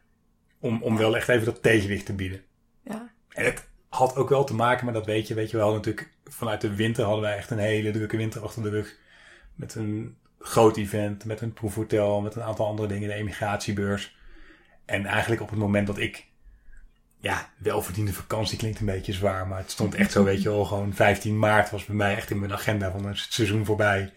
Om, 0.61 0.83
om 0.83 0.97
wel 0.97 1.17
echt 1.17 1.29
even 1.29 1.45
dat 1.45 1.63
tegenwicht 1.63 2.07
te 2.07 2.13
bieden. 2.15 2.41
ja, 2.83 3.11
En 3.29 3.45
het 3.45 3.69
had 3.89 4.17
ook 4.17 4.29
wel 4.29 4.45
te 4.45 4.55
maken, 4.55 4.85
maar 4.85 4.95
dat 4.95 5.07
weet 5.07 5.29
je, 5.29 5.35
weet 5.35 5.51
je 5.51 5.57
wel, 5.57 5.73
natuurlijk 5.73 6.11
vanuit 6.25 6.61
de 6.61 6.75
winter 6.75 7.05
hadden 7.05 7.23
wij 7.23 7.37
echt 7.37 7.51
een 7.51 7.59
hele 7.59 7.91
drukke 7.91 8.17
winter 8.17 8.43
achter 8.43 8.63
de 8.63 8.69
rug. 8.69 8.97
Met 9.55 9.75
een 9.75 10.17
groot 10.39 10.77
event, 10.77 11.25
met 11.25 11.41
een 11.41 11.53
proefhotel, 11.53 12.21
met 12.21 12.35
een 12.35 12.43
aantal 12.43 12.67
andere 12.67 12.89
dingen, 12.89 13.09
de 13.09 13.15
emigratiebeurs. 13.15 14.17
En 14.85 15.07
eigenlijk 15.07 15.43
op 15.43 15.51
het 15.51 15.59
moment 15.59 15.87
dat 15.87 15.99
ik, 15.99 16.27
ja, 17.19 17.51
welverdiende 17.59 18.13
vakantie 18.13 18.59
klinkt 18.59 18.81
een 18.81 18.87
beetje 18.87 19.13
zwaar, 19.13 19.47
maar 19.47 19.59
het 19.59 19.71
stond 19.71 19.95
echt 19.95 20.13
zo, 20.13 20.25
weet 20.25 20.43
je 20.43 20.49
wel, 20.49 20.65
gewoon 20.65 20.95
15 20.95 21.39
maart 21.39 21.71
was 21.71 21.85
bij 21.85 21.97
mij 21.97 22.17
echt 22.17 22.31
in 22.31 22.39
mijn 22.39 22.53
agenda 22.53 22.91
van 22.91 23.07
het 23.07 23.27
seizoen 23.29 23.65
voorbij. 23.65 24.13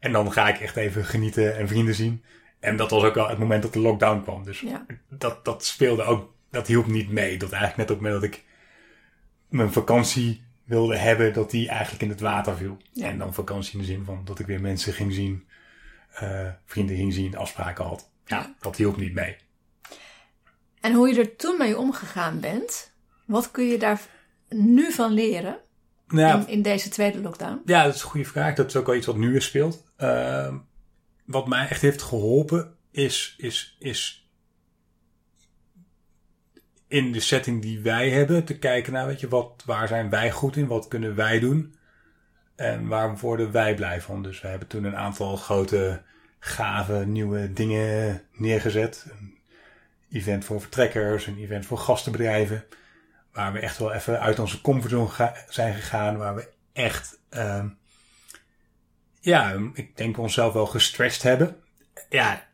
En 0.00 0.12
dan 0.12 0.32
ga 0.32 0.48
ik 0.48 0.60
echt 0.60 0.76
even 0.76 1.04
genieten 1.04 1.56
en 1.56 1.68
vrienden 1.68 1.94
zien. 1.94 2.22
En 2.60 2.76
dat 2.76 2.90
was 2.90 3.02
ook 3.02 3.14
wel 3.14 3.28
het 3.28 3.38
moment 3.38 3.62
dat 3.62 3.72
de 3.72 3.78
lockdown 3.78 4.22
kwam. 4.22 4.44
Dus 4.44 4.60
ja, 4.60 4.86
dat, 5.08 5.44
dat 5.44 5.64
speelde 5.64 6.02
ook, 6.02 6.32
dat 6.50 6.66
hielp 6.66 6.86
niet 6.86 7.10
mee. 7.10 7.38
Dat 7.38 7.52
eigenlijk 7.52 7.76
net 7.76 7.90
op 7.90 8.02
het 8.02 8.04
moment 8.04 8.22
dat 8.22 8.32
ik 8.32 8.44
mijn 9.48 9.72
vakantie 9.72 10.44
wilde 10.64 10.96
hebben, 10.96 11.32
dat 11.32 11.50
die 11.50 11.68
eigenlijk 11.68 12.02
in 12.02 12.08
het 12.08 12.20
water 12.20 12.56
viel. 12.56 12.76
Ja. 12.92 13.08
En 13.08 13.18
dan 13.18 13.34
vakantie 13.34 13.72
in 13.72 13.78
de 13.78 13.84
zin 13.84 14.04
van 14.04 14.22
dat 14.24 14.38
ik 14.38 14.46
weer 14.46 14.60
mensen 14.60 14.92
ging 14.92 15.12
zien, 15.12 15.46
eh, 16.14 16.48
vrienden 16.64 16.96
ging 16.96 17.12
zien, 17.12 17.36
afspraken 17.36 17.84
had. 17.84 18.10
Ja, 18.26 18.54
dat 18.60 18.76
hielp 18.76 18.96
niet 18.96 19.14
mee. 19.14 19.36
En 20.84 20.92
hoe 20.92 21.08
je 21.08 21.20
er 21.20 21.36
toen 21.36 21.58
mee 21.58 21.78
omgegaan 21.78 22.40
bent, 22.40 22.92
wat 23.26 23.50
kun 23.50 23.64
je 23.64 23.78
daar 23.78 24.00
nu 24.48 24.92
van 24.92 25.12
leren 25.12 25.58
Nou, 26.06 26.40
in, 26.40 26.48
in 26.48 26.62
deze 26.62 26.88
tweede 26.88 27.20
lockdown? 27.20 27.62
Ja, 27.64 27.84
dat 27.84 27.94
is 27.94 28.02
een 28.02 28.08
goede 28.08 28.26
vraag. 28.26 28.54
Dat 28.54 28.66
is 28.66 28.76
ook 28.76 28.86
wel 28.86 28.94
iets 28.94 29.06
wat 29.06 29.16
nu 29.16 29.30
weer 29.30 29.42
speelt. 29.42 29.84
Ehm, 29.96 30.56
wat 31.24 31.46
mij 31.46 31.68
echt 31.68 31.80
heeft 31.80 32.02
geholpen 32.02 32.76
is, 32.90 33.34
is, 33.38 33.76
is 33.78 34.28
in 36.88 37.12
de 37.12 37.20
setting 37.20 37.62
die 37.62 37.80
wij 37.80 38.10
hebben 38.10 38.44
te 38.44 38.58
kijken 38.58 38.92
naar, 38.92 39.06
weet 39.06 39.20
je, 39.20 39.28
wat, 39.28 39.62
waar 39.66 39.88
zijn 39.88 40.10
wij 40.10 40.30
goed 40.30 40.56
in? 40.56 40.66
Wat 40.66 40.88
kunnen 40.88 41.14
wij 41.14 41.38
doen? 41.38 41.74
En 42.56 42.86
waar 42.86 43.18
worden 43.18 43.52
wij 43.52 43.74
blij 43.74 44.00
van? 44.00 44.22
Dus 44.22 44.40
we 44.40 44.48
hebben 44.48 44.68
toen 44.68 44.84
een 44.84 44.96
aantal 44.96 45.36
grote, 45.36 46.02
gave, 46.38 47.04
nieuwe 47.06 47.52
dingen 47.52 48.22
neergezet. 48.32 49.06
Event 50.14 50.44
voor 50.44 50.60
vertrekkers, 50.60 51.26
een 51.26 51.38
event 51.38 51.66
voor 51.66 51.78
gastenbedrijven. 51.78 52.64
Waar 53.32 53.52
we 53.52 53.58
echt 53.58 53.78
wel 53.78 53.92
even 53.92 54.20
uit 54.20 54.38
onze 54.38 54.60
comfortzone 54.60 55.32
zijn 55.48 55.74
gegaan. 55.74 56.16
Waar 56.16 56.34
we 56.34 56.48
echt, 56.72 57.20
ehm, 57.28 57.68
ja, 59.20 59.56
ik 59.74 59.96
denk 59.96 60.18
onszelf 60.18 60.52
wel 60.52 60.66
gestretched 60.66 61.22
hebben. 61.22 61.56
Ja, 62.08 62.46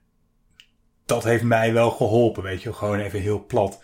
dat 1.07 1.25
heeft 1.25 1.43
mij 1.43 1.73
wel 1.73 1.91
geholpen, 1.91 2.43
weet 2.43 2.63
je. 2.63 2.73
Gewoon 2.73 2.99
even 3.01 3.21
heel 3.21 3.47
plat. 3.47 3.83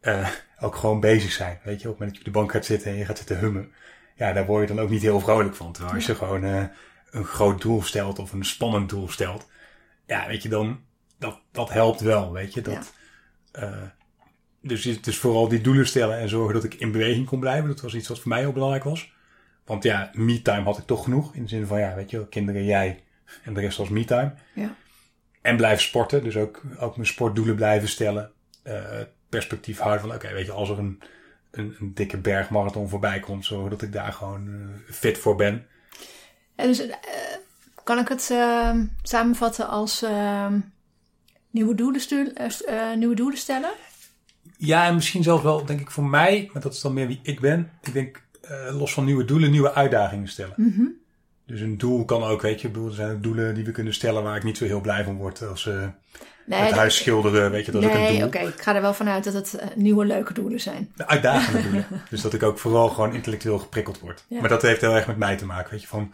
eh, 0.00 0.28
ook 0.60 0.76
gewoon 0.76 1.00
bezig 1.00 1.32
zijn, 1.32 1.60
weet 1.64 1.80
je. 1.82 1.88
Op 1.88 1.98
het 1.98 1.98
moment 1.98 2.08
dat 2.08 2.12
je 2.12 2.18
op 2.18 2.24
de 2.24 2.38
bank 2.38 2.52
gaat 2.52 2.64
zitten 2.64 2.90
en 2.90 2.96
je 2.96 3.04
gaat 3.04 3.18
zitten 3.18 3.38
hummen. 3.38 3.72
Ja, 4.16 4.32
daar 4.32 4.46
word 4.46 4.68
je 4.68 4.74
dan 4.74 4.84
ook 4.84 4.90
niet 4.90 5.02
heel 5.02 5.20
vrolijk 5.20 5.54
van. 5.54 5.72
Terwijl 5.72 5.94
als 5.94 6.06
je 6.06 6.14
gewoon 6.14 6.44
eh, 6.44 6.64
een 7.10 7.24
groot 7.24 7.60
doel 7.60 7.82
stelt 7.82 8.18
of 8.18 8.32
een 8.32 8.44
spannend 8.44 8.88
doel 8.88 9.08
stelt. 9.08 9.48
Ja, 10.06 10.26
weet 10.26 10.42
je, 10.42 10.48
dan, 10.48 10.80
dat, 11.18 11.40
dat 11.52 11.70
helpt 11.70 12.00
wel, 12.00 12.32
weet 12.32 12.54
je. 12.54 12.60
Dat, 12.60 12.92
dus 14.62 14.84
het 14.84 15.06
is 15.06 15.18
vooral 15.18 15.48
die 15.48 15.60
doelen 15.60 15.86
stellen 15.86 16.18
en 16.18 16.28
zorgen 16.28 16.54
dat 16.54 16.64
ik 16.64 16.74
in 16.74 16.92
beweging 16.92 17.26
kon 17.26 17.40
blijven. 17.40 17.68
Dat 17.68 17.80
was 17.80 17.94
iets 17.94 18.08
wat 18.08 18.20
voor 18.20 18.28
mij 18.28 18.40
heel 18.40 18.52
belangrijk 18.52 18.84
was. 18.84 19.12
Want 19.64 19.82
ja, 19.82 20.10
me-time 20.12 20.62
had 20.62 20.78
ik 20.78 20.86
toch 20.86 21.04
genoeg. 21.04 21.34
In 21.34 21.42
de 21.42 21.48
zin 21.48 21.66
van, 21.66 21.78
ja, 21.78 21.94
weet 21.94 22.10
je, 22.10 22.28
kinderen, 22.28 22.64
jij 22.64 23.02
en 23.44 23.54
de 23.54 23.60
rest 23.60 23.78
was 23.78 23.88
me-time. 23.88 24.34
Ja. 24.54 24.74
En 25.40 25.56
blijf 25.56 25.80
sporten. 25.80 26.24
Dus 26.24 26.36
ook, 26.36 26.62
ook 26.78 26.96
mijn 26.96 27.08
sportdoelen 27.08 27.54
blijven 27.54 27.88
stellen. 27.88 28.32
Uh, 28.64 29.00
perspectief 29.28 29.78
houden 29.78 30.00
van, 30.00 30.14
oké, 30.14 30.32
weet 30.32 30.46
je, 30.46 30.52
als 30.52 30.68
er 30.68 30.78
een, 30.78 31.02
een, 31.50 31.76
een, 31.78 31.94
dikke 31.94 32.18
bergmarathon 32.18 32.88
voorbij 32.88 33.20
komt, 33.20 33.44
zorgen 33.44 33.70
dat 33.70 33.82
ik 33.82 33.92
daar 33.92 34.12
gewoon 34.12 34.48
uh, 34.48 34.94
fit 34.94 35.18
voor 35.18 35.36
ben. 35.36 35.66
En 36.54 36.66
dus 36.66 36.86
uh, 36.86 36.94
kan 37.84 37.98
ik 37.98 38.08
het 38.08 38.28
ehm, 38.30 38.84
samenvatten 39.02 39.68
als 39.68 40.02
ehm, 40.02 40.58
nieuwe, 41.52 41.74
doelen 41.74 42.00
stuur, 42.00 42.32
nieuwe 42.96 43.14
doelen 43.14 43.38
stellen? 43.38 43.70
Ja, 44.56 44.86
en 44.86 44.94
misschien 44.94 45.22
zelfs 45.22 45.42
wel, 45.42 45.64
denk 45.64 45.80
ik, 45.80 45.90
voor 45.90 46.04
mij, 46.04 46.50
maar 46.52 46.62
dat 46.62 46.72
is 46.72 46.80
dan 46.80 46.92
meer 46.92 47.06
wie 47.06 47.20
ik 47.22 47.40
ben. 47.40 47.70
Ik 47.82 47.92
denk, 47.92 48.22
los 48.70 48.92
van 48.92 49.04
nieuwe 49.04 49.24
doelen, 49.24 49.50
nieuwe 49.50 49.74
uitdagingen 49.74 50.28
stellen. 50.28 50.54
Mm 50.56 50.72
-hmm. 50.76 51.00
Dus 51.46 51.60
een 51.60 51.78
doel 51.78 52.04
kan 52.04 52.22
ook, 52.22 52.42
weet 52.42 52.60
je, 52.60 52.68
er 52.68 52.94
zijn 52.94 53.10
ook 53.10 53.22
doelen 53.22 53.54
die 53.54 53.64
we 53.64 53.70
kunnen 53.70 53.94
stellen 53.94 54.22
waar 54.22 54.36
ik 54.36 54.42
niet 54.42 54.56
zo 54.56 54.64
heel 54.64 54.80
blij 54.80 55.04
van 55.04 55.16
word. 55.16 55.42
Als 55.48 55.66
uh, 55.66 55.84
nee, 56.46 56.60
het 56.60 56.74
huis 56.74 56.96
schilderen, 56.96 57.50
weet 57.50 57.66
je, 57.66 57.72
dat 57.72 57.80
nee, 57.80 57.90
ik 57.90 57.96
een 57.96 58.06
doel. 58.06 58.16
Nee, 58.16 58.26
oké, 58.26 58.38
ik 58.38 58.62
ga 58.62 58.74
er 58.74 58.80
wel 58.80 58.94
vanuit 58.94 59.24
dat 59.24 59.32
het 59.32 59.54
uh, 59.56 59.62
nieuwe 59.76 60.04
leuke 60.04 60.32
doelen 60.32 60.60
zijn. 60.60 60.92
De 60.96 61.06
uitdagende 61.06 61.62
doelen. 61.68 61.86
dus 62.10 62.20
dat 62.20 62.34
ik 62.34 62.42
ook 62.42 62.58
vooral 62.58 62.88
gewoon 62.88 63.14
intellectueel 63.14 63.58
geprikkeld 63.58 64.00
word. 64.00 64.24
Ja. 64.28 64.40
Maar 64.40 64.48
dat 64.48 64.62
heeft 64.62 64.80
heel 64.80 64.94
erg 64.94 65.06
met 65.06 65.16
mij 65.16 65.36
te 65.36 65.46
maken, 65.46 65.70
weet 65.70 65.80
je, 65.80 65.86
van... 65.86 66.12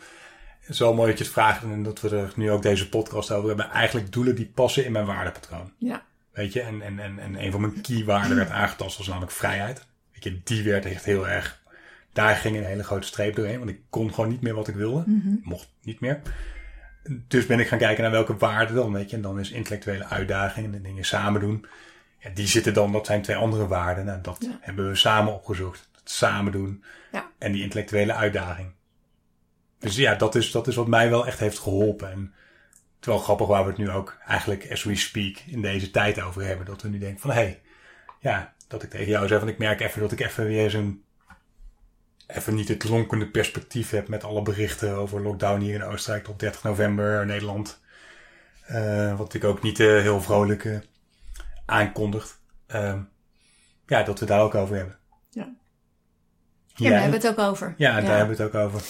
Het 0.69 0.77
is 0.77 0.79
wel 0.79 0.95
mooi 0.95 1.09
dat 1.09 1.19
je 1.19 1.25
het 1.25 1.33
vraagt 1.33 1.63
en 1.63 1.83
dat 1.83 2.01
we 2.01 2.17
er 2.17 2.33
nu 2.37 2.51
ook 2.51 2.63
deze 2.63 2.89
podcast 2.89 3.31
over 3.31 3.49
hebben. 3.49 3.71
Eigenlijk 3.71 4.13
doelen 4.13 4.35
die 4.35 4.51
passen 4.55 4.85
in 4.85 4.93
mijn 4.93 5.07
waardepatroon. 5.07 5.73
Ja. 5.79 6.03
Weet 6.33 6.53
je, 6.53 6.61
en, 6.61 6.83
en, 6.83 6.99
en, 6.99 7.19
en 7.19 7.45
een 7.45 7.51
van 7.51 7.61
mijn 7.61 7.81
keywaarden 7.81 8.37
werd 8.37 8.51
aangetast, 8.51 8.97
was 8.97 9.07
namelijk 9.07 9.33
vrijheid. 9.33 9.87
Weet 10.13 10.25
je, 10.25 10.41
die 10.45 10.63
werd 10.63 10.85
echt 10.85 11.05
heel 11.05 11.29
erg 11.29 11.61
daar 12.19 12.37
ging 12.37 12.57
een 12.57 12.65
hele 12.65 12.85
grote 12.85 13.07
streep 13.07 13.35
doorheen, 13.35 13.59
want 13.59 13.71
ik 13.71 13.81
kon 13.91 14.15
gewoon 14.15 14.31
niet 14.31 14.41
meer 14.41 14.55
wat 14.55 14.69
ik 14.69 14.75
wilde. 14.75 15.03
Mm 15.07 15.21
-hmm. 15.21 15.41
Mocht 15.45 15.69
niet 15.83 16.01
meer. 16.01 16.21
Dus 17.29 17.47
ben 17.47 17.61
ik 17.61 17.69
gaan 17.69 17.79
kijken 17.79 18.03
naar 18.03 18.13
welke 18.13 18.37
waarden 18.37 18.77
dan, 18.77 18.93
weet 18.93 19.11
je. 19.11 19.17
En 19.17 19.23
dan 19.23 19.41
is 19.41 19.51
intellectuele 19.51 20.05
uitdagingen 20.05 20.75
en 20.75 20.83
dingen 20.83 21.05
samen 21.05 21.41
doen. 21.41 21.67
Ja, 22.19 22.31
die 22.35 22.47
zitten 22.47 22.75
dan, 22.75 22.93
dat 22.93 23.07
zijn 23.07 23.23
twee 23.23 23.37
andere 23.37 23.67
waarden. 23.67 24.05
Nou, 24.05 24.21
dat 24.21 24.37
ja. 24.41 24.59
hebben 24.61 24.89
we 24.89 24.95
samen 24.95 25.35
opgezocht. 25.35 25.89
Het 25.93 26.11
samen 26.11 26.53
doen. 26.53 26.85
Ja. 27.13 27.31
En 27.39 27.53
die 27.53 27.63
intellectuele 27.63 28.13
uitdaging. 28.13 28.71
Dus 29.79 29.97
ja, 29.97 30.15
dat 30.15 30.35
is, 30.35 30.51
dat 30.51 30.67
is 30.67 30.75
wat 30.75 30.87
mij 30.87 31.11
wel 31.11 31.27
echt 31.27 31.39
heeft 31.39 31.59
geholpen. 31.59 32.11
En 32.11 32.21
het 32.97 33.01
is 33.01 33.07
wel 33.07 33.19
grappig 33.19 33.47
waar 33.47 33.63
we 33.63 33.69
het 33.69 33.79
nu 33.79 33.91
ook 33.91 34.19
eigenlijk, 34.27 34.71
as 34.71 34.85
we 34.85 34.97
speak, 34.97 35.37
in 35.47 35.63
deze 35.63 35.91
tijd 35.91 36.21
over 36.21 36.45
hebben. 36.45 36.67
Dat 36.67 36.83
we 36.83 36.89
nu 36.89 36.99
denken 36.99 37.21
van, 37.21 37.31
hé, 37.31 37.37
hey, 37.37 37.61
ja, 38.21 38.55
dat 38.69 38.83
ik 38.83 38.91
tegen 38.91 39.09
jou 39.09 39.27
zeg 39.27 39.39
van, 39.39 39.49
ik 39.49 39.59
merk 39.59 39.81
even 39.81 40.01
dat 40.01 40.13
ik 40.13 40.21
even 40.21 40.47
weer 40.47 40.71
zo'n 40.71 41.03
even 42.29 42.55
niet 42.55 42.69
het 42.69 42.85
lonkende 42.85 43.27
perspectief 43.27 43.91
heb 43.91 44.09
met 44.09 44.25
alle 44.25 44.43
berichten 44.43 44.97
over 44.97 45.23
lockdown 45.23 45.61
hier 45.61 45.75
in 45.75 45.83
Oostenrijk 45.83 46.25
tot 46.25 46.39
30 46.39 46.63
november 46.63 47.27
Nederland. 47.27 47.81
Uh, 48.71 49.17
wat 49.17 49.35
ik 49.35 49.45
ook 49.45 49.63
niet 49.63 49.79
uh, 49.79 50.01
heel 50.01 50.21
vrolijk 50.21 50.65
uh, 50.65 50.79
aankondigt. 51.67 52.41
ja, 53.87 54.03
dat 54.03 54.21
we 54.21 54.27
daar 54.27 54.41
ook 54.41 54.55
over 54.55 54.77
hebben. 54.77 54.99
Ja. 55.31 55.55
Ja, 56.75 56.91
daar 56.91 57.01
hebben 57.01 57.21
we 57.21 57.27
het 57.27 57.39
ook 57.39 57.47
over. 57.47 57.75
Ja, 57.77 58.01
daar 58.01 58.17
hebben 58.17 58.37
we 58.37 58.43
het 58.43 58.55
ook 58.55 58.63
over. 58.63 58.83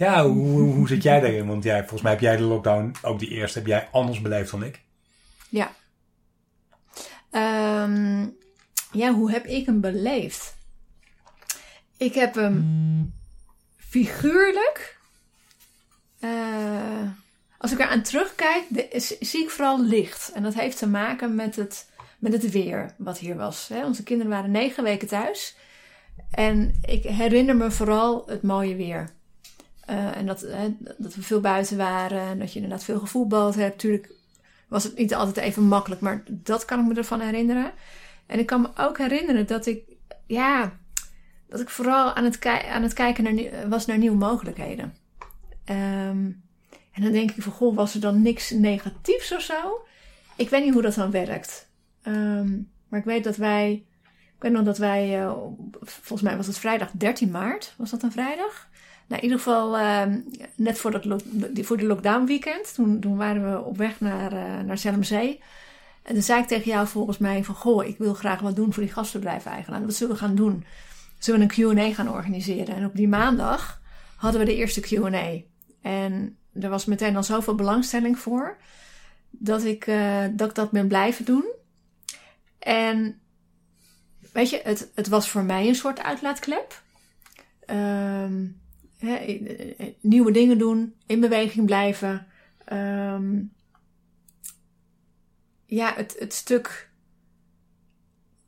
Ja, 0.00 0.26
hoe, 0.26 0.74
hoe, 0.74 0.88
zit 0.88 1.02
jij 1.02 1.20
daarin? 1.20 1.46
Want 1.46 1.64
jij, 1.64 1.78
volgens 1.78 2.02
mij 2.02 2.12
heb 2.12 2.20
jij 2.20 2.36
de 2.36 2.42
lockdown, 2.42 2.94
ook 3.02 3.18
die 3.18 3.28
eerste, 3.28 3.58
heb 3.58 3.66
jij 3.66 3.88
anders 3.92 4.20
beleefd 4.20 4.50
dan 4.50 4.64
ik. 4.64 4.80
Ja. 5.48 5.72
Um, 7.84 8.36
ja, 8.92 9.12
hoe 9.12 9.30
heb 9.30 9.46
ik 9.46 9.66
hem 9.66 9.80
beleefd? 9.80 10.56
Ik 11.96 12.14
heb 12.14 12.34
hem 12.34 13.14
figuurlijk. 13.76 14.98
Uh, 16.20 17.10
als 17.58 17.72
ik 17.72 17.78
eraan 17.78 18.02
terugkijk, 18.02 18.64
zie 19.20 19.42
ik 19.42 19.50
vooral 19.50 19.84
licht. 19.84 20.32
En 20.32 20.42
dat 20.42 20.54
heeft 20.54 20.78
te 20.78 20.88
maken 20.88 21.34
met 21.34 21.56
het, 21.56 21.88
met 22.18 22.32
het 22.32 22.50
weer 22.50 22.94
wat 22.98 23.18
hier 23.18 23.36
was. 23.36 23.68
Hè. 23.68 23.84
Onze 23.84 24.02
kinderen 24.02 24.32
waren 24.32 24.50
negen 24.50 24.84
weken 24.84 25.08
thuis. 25.08 25.56
En 26.30 26.78
ik 26.82 27.02
herinner 27.02 27.56
me 27.56 27.70
vooral 27.70 28.22
het 28.26 28.42
mooie 28.42 28.76
weer. 28.76 29.18
Uh, 29.90 30.16
en 30.16 30.26
dat, 30.26 30.40
hè, 30.40 30.76
dat 30.98 31.14
we 31.14 31.22
veel 31.22 31.40
buiten 31.40 31.76
waren. 31.76 32.20
En 32.20 32.38
dat 32.38 32.52
je 32.52 32.60
inderdaad 32.60 32.84
veel 32.84 32.98
gevoetbald 32.98 33.54
hebt. 33.54 33.78
Tuurlijk 33.78 34.10
was 34.68 34.84
het 34.84 34.96
niet 34.96 35.14
altijd 35.14 35.36
even 35.36 35.62
makkelijk. 35.62 36.00
Maar 36.00 36.22
dat 36.26 36.64
kan 36.64 36.80
ik 36.80 36.86
me 36.86 36.94
ervan 36.94 37.20
herinneren. 37.20 37.72
En 38.26 38.38
ik 38.38 38.46
kan 38.46 38.60
me 38.60 38.68
ook 38.76 38.98
herinneren 38.98 39.46
dat 39.46 39.66
ik... 39.66 39.82
Ja, 40.26 40.72
dat 41.48 41.60
ik 41.60 41.68
vooral 41.68 42.14
aan 42.14 42.24
het, 42.24 42.46
aan 42.46 42.82
het 42.82 42.92
kijken 42.92 43.24
naar, 43.24 43.68
was 43.68 43.86
naar 43.86 43.98
nieuwe 43.98 44.16
mogelijkheden. 44.16 44.94
Um, 45.70 46.42
en 46.92 47.02
dan 47.02 47.12
denk 47.12 47.30
ik 47.30 47.42
van, 47.42 47.52
goh, 47.52 47.76
was 47.76 47.94
er 47.94 48.00
dan 48.00 48.22
niks 48.22 48.50
negatiefs 48.50 49.32
of 49.32 49.40
zo? 49.40 49.86
Ik 50.36 50.48
weet 50.48 50.64
niet 50.64 50.72
hoe 50.72 50.82
dat 50.82 50.94
dan 50.94 51.10
werkt. 51.10 51.68
Um, 52.02 52.70
maar 52.88 52.98
ik 52.98 53.04
weet 53.04 53.24
dat 53.24 53.36
wij, 53.36 53.84
ik 54.36 54.42
weet 54.42 54.52
nog 54.52 54.64
dat 54.64 54.78
wij, 54.78 55.20
uh, 55.20 55.32
volgens 55.82 56.22
mij 56.22 56.36
was 56.36 56.46
het 56.46 56.58
vrijdag 56.58 56.90
13 56.90 57.30
maart, 57.30 57.74
was 57.76 57.90
dat 57.90 58.02
een 58.02 58.12
vrijdag? 58.12 58.68
Nou, 59.10 59.22
in 59.22 59.28
ieder 59.28 59.38
geval 59.38 59.78
uh, 59.78 60.02
net 60.54 60.78
voor, 60.78 60.90
dat 60.90 61.22
voor 61.54 61.76
de 61.76 61.86
lockdown 61.86 62.26
weekend, 62.26 62.74
toen, 62.74 63.16
waren 63.16 63.52
we 63.52 63.62
op 63.62 63.76
weg 63.76 64.00
naar, 64.00 64.32
uh, 64.32 64.60
naar 64.60 64.78
Zelmzee. 64.78 65.40
En 66.02 66.14
toen 66.14 66.22
zei 66.22 66.40
ik 66.40 66.46
tegen 66.46 66.70
jou 66.70 66.86
volgens 66.86 67.18
mij 67.18 67.44
van, 67.44 67.54
goh, 67.54 67.84
ik 67.84 67.98
wil 67.98 68.14
graag 68.14 68.40
wat 68.40 68.56
doen 68.56 68.72
voor 68.72 68.82
die 68.82 68.92
gastverblijf-eigenaar. 68.92 69.84
Wat 69.84 69.94
zullen 69.94 70.14
we 70.14 70.20
gaan 70.20 70.34
doen? 70.34 70.64
Zullen 71.18 71.48
we 71.48 71.62
een 71.62 71.74
Q&A 71.74 71.94
gaan 71.94 72.10
organiseren? 72.10 72.74
En 72.74 72.84
op 72.84 72.96
die 72.96 73.08
maandag 73.08 73.80
hadden 74.16 74.40
we 74.40 74.46
de 74.46 74.56
eerste 74.56 74.80
Q&A. 74.80 75.40
En 75.82 76.36
er 76.60 76.68
was 76.68 76.84
meteen 76.84 77.16
al 77.16 77.22
zoveel 77.22 77.54
belangstelling 77.54 78.18
voor, 78.18 78.56
dat 79.30 79.64
ik, 79.64 79.86
uh, 79.86 80.24
dat, 80.32 80.48
ik 80.48 80.54
dat 80.54 80.70
ben 80.70 80.88
blijven 80.88 81.24
doen. 81.24 81.44
En 82.58 83.20
weet 84.32 84.50
je, 84.50 84.60
het, 84.64 84.90
het 84.94 85.08
was 85.08 85.28
voor 85.28 85.42
mij 85.42 85.68
een 85.68 85.74
soort 85.74 86.02
uitlaatklep. 86.02 86.82
Um, 87.66 88.60
he, 89.00 89.94
nieuwe 90.00 90.32
dingen 90.32 90.58
doen, 90.58 90.94
in 91.06 91.20
beweging 91.20 91.66
blijven. 91.66 92.26
Um, 92.72 93.52
ja, 95.66 95.94
het, 95.94 96.16
het 96.18 96.32
stuk 96.32 96.90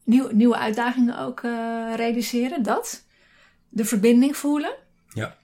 nieuw, 0.05 0.29
nieuwe 0.31 0.57
uitdagingen 0.57 1.19
ook 1.19 1.43
uh, 1.43 1.93
realiseren. 1.97 2.63
Dat. 2.63 3.05
De 3.69 3.85
verbinding 3.85 4.37
voelen. 4.37 4.75
Ja. 5.09 5.37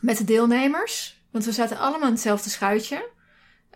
Met 0.00 0.18
de 0.18 0.24
deelnemers. 0.24 1.20
Want 1.30 1.44
we 1.44 1.52
zaten 1.52 1.78
allemaal 1.78 2.06
in 2.06 2.14
hetzelfde 2.14 2.50
schuitje. 2.50 3.10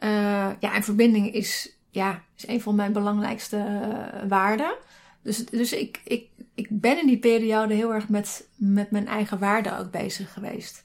Uh, 0.02 0.50
ja, 0.60 0.74
en 0.74 0.82
verbinding 0.82 1.32
is, 1.32 1.76
ja, 1.90 2.22
is 2.36 2.48
een 2.48 2.60
van 2.60 2.74
mijn 2.74 2.92
belangrijkste 2.92 3.56
uh, 3.56 4.28
waarden. 4.28 4.74
Dus, 5.22 5.46
dus 5.46 5.72
ik, 5.72 6.00
ik, 6.04 6.28
ik 6.56 6.66
ben 6.70 6.98
in 7.00 7.06
die 7.06 7.18
periode 7.18 7.74
heel 7.74 7.94
erg 7.94 8.08
met, 8.08 8.48
met 8.54 8.90
mijn 8.90 9.06
eigen 9.06 9.38
waarden 9.38 9.78
ook 9.78 9.90
bezig 9.90 10.32
geweest. 10.32 10.82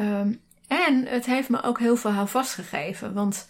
Um, 0.00 0.40
en 0.68 1.06
het 1.06 1.26
heeft 1.26 1.48
me 1.48 1.62
ook 1.62 1.78
heel 1.78 1.96
veel 1.96 2.10
houvast 2.10 2.54
gegeven. 2.54 3.14
Want 3.14 3.48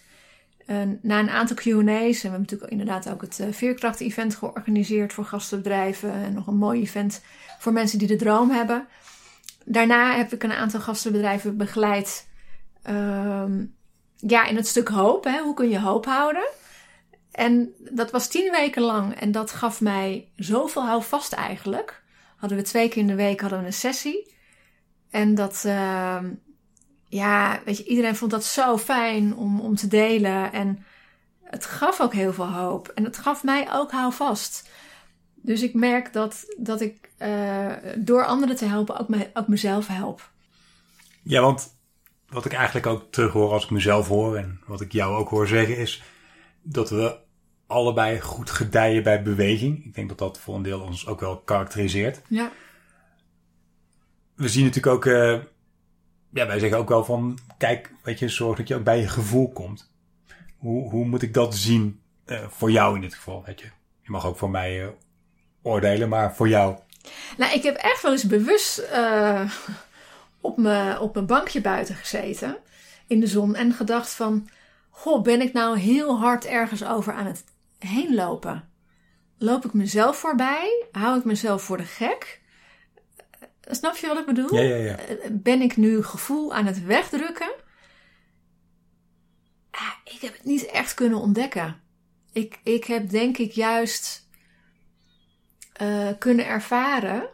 uh, 0.67 0.77
na 1.01 1.19
een 1.19 1.29
aantal 1.29 1.55
QA's, 1.55 1.65
en 1.65 2.11
we 2.11 2.19
hebben 2.21 2.39
natuurlijk 2.39 2.71
inderdaad 2.71 3.09
ook 3.09 3.21
het 3.21 3.39
uh, 3.41 3.47
Veerkracht-event 3.51 4.35
georganiseerd 4.35 5.13
voor 5.13 5.25
gastenbedrijven. 5.25 6.11
En 6.11 6.33
nog 6.33 6.47
een 6.47 6.57
mooi 6.57 6.81
event 6.81 7.21
voor 7.59 7.73
mensen 7.73 7.99
die 7.99 8.07
de 8.07 8.15
droom 8.15 8.49
hebben. 8.49 8.87
Daarna 9.65 10.15
heb 10.15 10.33
ik 10.33 10.43
een 10.43 10.51
aantal 10.51 10.79
gastenbedrijven 10.79 11.57
begeleid. 11.57 12.27
Um, 12.89 13.75
ja, 14.15 14.45
in 14.45 14.55
het 14.55 14.67
stuk 14.67 14.87
hoop. 14.87 15.23
Hè? 15.23 15.41
Hoe 15.41 15.53
kun 15.53 15.69
je 15.69 15.79
hoop 15.79 16.05
houden? 16.05 16.47
En 17.31 17.73
dat 17.91 18.11
was 18.11 18.27
tien 18.27 18.51
weken 18.51 18.81
lang. 18.81 19.15
En 19.15 19.31
dat 19.31 19.51
gaf 19.51 19.81
mij 19.81 20.31
zoveel 20.35 20.85
houvast 20.85 21.33
eigenlijk. 21.33 22.03
Hadden 22.35 22.57
we 22.57 22.63
twee 22.63 22.89
keer 22.89 23.01
in 23.01 23.07
de 23.07 23.15
week 23.15 23.41
hadden 23.41 23.59
we 23.59 23.65
een 23.65 23.73
sessie. 23.73 24.33
En 25.09 25.35
dat, 25.35 25.63
uh, 25.65 26.17
ja, 27.07 27.61
weet 27.65 27.77
je, 27.77 27.83
iedereen 27.83 28.15
vond 28.15 28.31
dat 28.31 28.43
zo 28.43 28.77
fijn 28.77 29.35
om, 29.35 29.59
om 29.59 29.75
te 29.75 29.87
delen. 29.87 30.51
En 30.51 30.85
het 31.43 31.65
gaf 31.65 32.01
ook 32.01 32.13
heel 32.13 32.33
veel 32.33 32.51
hoop. 32.51 32.87
En 32.87 33.03
het 33.03 33.17
gaf 33.17 33.43
mij 33.43 33.73
ook 33.73 33.91
houvast. 33.91 34.69
Dus 35.35 35.61
ik 35.61 35.73
merk 35.73 36.13
dat, 36.13 36.45
dat 36.57 36.81
ik 36.81 37.09
uh, 37.19 37.73
door 37.97 38.25
anderen 38.25 38.55
te 38.55 38.65
helpen 38.65 38.99
ook, 38.99 39.07
me, 39.07 39.29
ook 39.33 39.47
mezelf 39.47 39.87
help. 39.87 40.29
Ja, 41.23 41.41
want 41.41 41.77
wat 42.29 42.45
ik 42.45 42.53
eigenlijk 42.53 42.85
ook 42.85 43.11
terug 43.11 43.31
hoor 43.31 43.51
als 43.51 43.63
ik 43.63 43.69
mezelf 43.69 44.07
hoor 44.07 44.37
en 44.37 44.61
wat 44.65 44.81
ik 44.81 44.91
jou 44.91 45.15
ook 45.15 45.29
hoor 45.29 45.47
zeggen 45.47 45.77
is 45.77 46.03
dat 46.71 46.89
we 46.89 47.17
allebei 47.67 48.21
goed 48.21 48.49
gedijen 48.49 49.03
bij 49.03 49.21
beweging. 49.21 49.85
Ik 49.85 49.95
denk 49.95 50.09
dat 50.09 50.17
dat 50.17 50.39
voor 50.39 50.55
een 50.55 50.61
deel 50.61 50.81
ons 50.81 51.07
ook 51.07 51.19
wel 51.19 51.37
karakteriseert. 51.37 52.21
Ja. 52.27 52.51
We 54.35 54.49
zien 54.49 54.63
natuurlijk 54.63 54.95
ook 54.95 55.05
uh, 55.05 55.39
ja, 56.29 56.47
wij 56.47 56.59
zeggen 56.59 56.77
ook 56.77 56.89
wel 56.89 57.05
van, 57.05 57.37
kijk, 57.57 57.93
weet 58.03 58.19
je, 58.19 58.29
zorg 58.29 58.57
dat 58.57 58.67
je 58.67 58.75
ook 58.75 58.83
bij 58.83 58.99
je 58.99 59.07
gevoel 59.07 59.49
komt. 59.51 59.91
Hoe, 60.57 60.89
hoe 60.89 61.05
moet 61.05 61.21
ik 61.21 61.33
dat 61.33 61.55
zien 61.55 62.01
uh, 62.25 62.47
voor 62.47 62.71
jou 62.71 62.95
in 62.95 63.01
dit 63.01 63.13
geval, 63.13 63.43
weet 63.45 63.59
je? 63.59 63.67
Je 64.01 64.11
mag 64.11 64.25
ook 64.25 64.37
voor 64.37 64.49
mij 64.49 64.83
uh, 64.83 64.89
oordelen, 65.61 66.09
maar 66.09 66.35
voor 66.35 66.49
jou. 66.49 66.77
Nou, 67.37 67.53
ik 67.53 67.63
heb 67.63 67.75
echt 67.75 68.01
wel 68.01 68.11
eens 68.11 68.27
bewust 68.27 68.83
op, 70.41 70.57
me, 70.57 70.99
op 70.99 71.13
mijn 71.13 71.25
bankje 71.25 71.61
buiten 71.61 71.95
gezeten 71.95 72.57
in 73.07 73.19
de 73.19 73.27
zon 73.27 73.55
en 73.55 73.73
gedacht 73.73 74.13
van, 74.13 74.49
goh, 74.99 75.23
ben 75.23 75.41
ik 75.41 75.53
nou 75.53 75.77
heel 75.77 76.19
hard 76.19 76.45
ergens 76.45 76.83
over 76.83 77.13
aan 77.13 77.25
het 77.25 77.43
heen 77.77 78.15
lopen? 78.15 78.69
Loop 79.37 79.65
ik 79.65 79.73
mezelf 79.73 80.17
voorbij? 80.17 80.85
Hou 80.91 81.19
ik 81.19 81.25
mezelf 81.25 81.63
voor 81.63 81.77
de 81.77 81.83
gek? 81.83 82.41
Snap 83.61 83.95
je 83.95 84.07
wat 84.07 84.17
ik 84.17 84.25
bedoel? 84.25 84.55
Ja, 84.55 84.75
ja, 84.75 84.75
ja. 84.75 84.97
Ben 85.31 85.61
ik 85.61 85.77
nu 85.77 86.03
gevoel 86.03 86.53
aan 86.53 86.65
het 86.65 86.83
wegdrukken? 86.83 87.51
Ah, 89.71 89.93
ik 90.03 90.21
heb 90.21 90.33
het 90.33 90.43
niet 90.43 90.65
echt 90.65 90.93
kunnen 90.93 91.19
ontdekken. 91.19 91.81
Ik, 92.31 92.59
ik 92.63 92.83
heb 92.83 93.09
denk 93.09 93.37
ik 93.37 93.51
juist 93.51 94.27
uh, 95.81 96.09
kunnen 96.17 96.45
ervaren. 96.45 97.29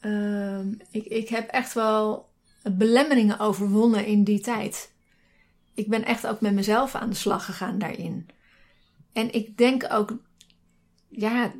Uh, 0.00 0.58
ik, 0.90 1.04
ik 1.04 1.28
heb 1.28 1.48
echt 1.48 1.72
wel 1.72 2.28
belemmeringen 2.62 3.38
overwonnen 3.38 4.06
in 4.06 4.24
die 4.24 4.40
tijd. 4.40 4.94
Ik 5.76 5.88
ben 5.88 6.04
echt 6.04 6.26
ook 6.26 6.40
met 6.40 6.54
mezelf 6.54 6.94
aan 6.94 7.10
de 7.10 7.16
slag 7.16 7.44
gegaan 7.44 7.78
daarin. 7.78 8.28
En 9.12 9.32
ik 9.32 9.56
denk 9.56 9.86
ook, 9.92 10.16
ja, 11.08 11.52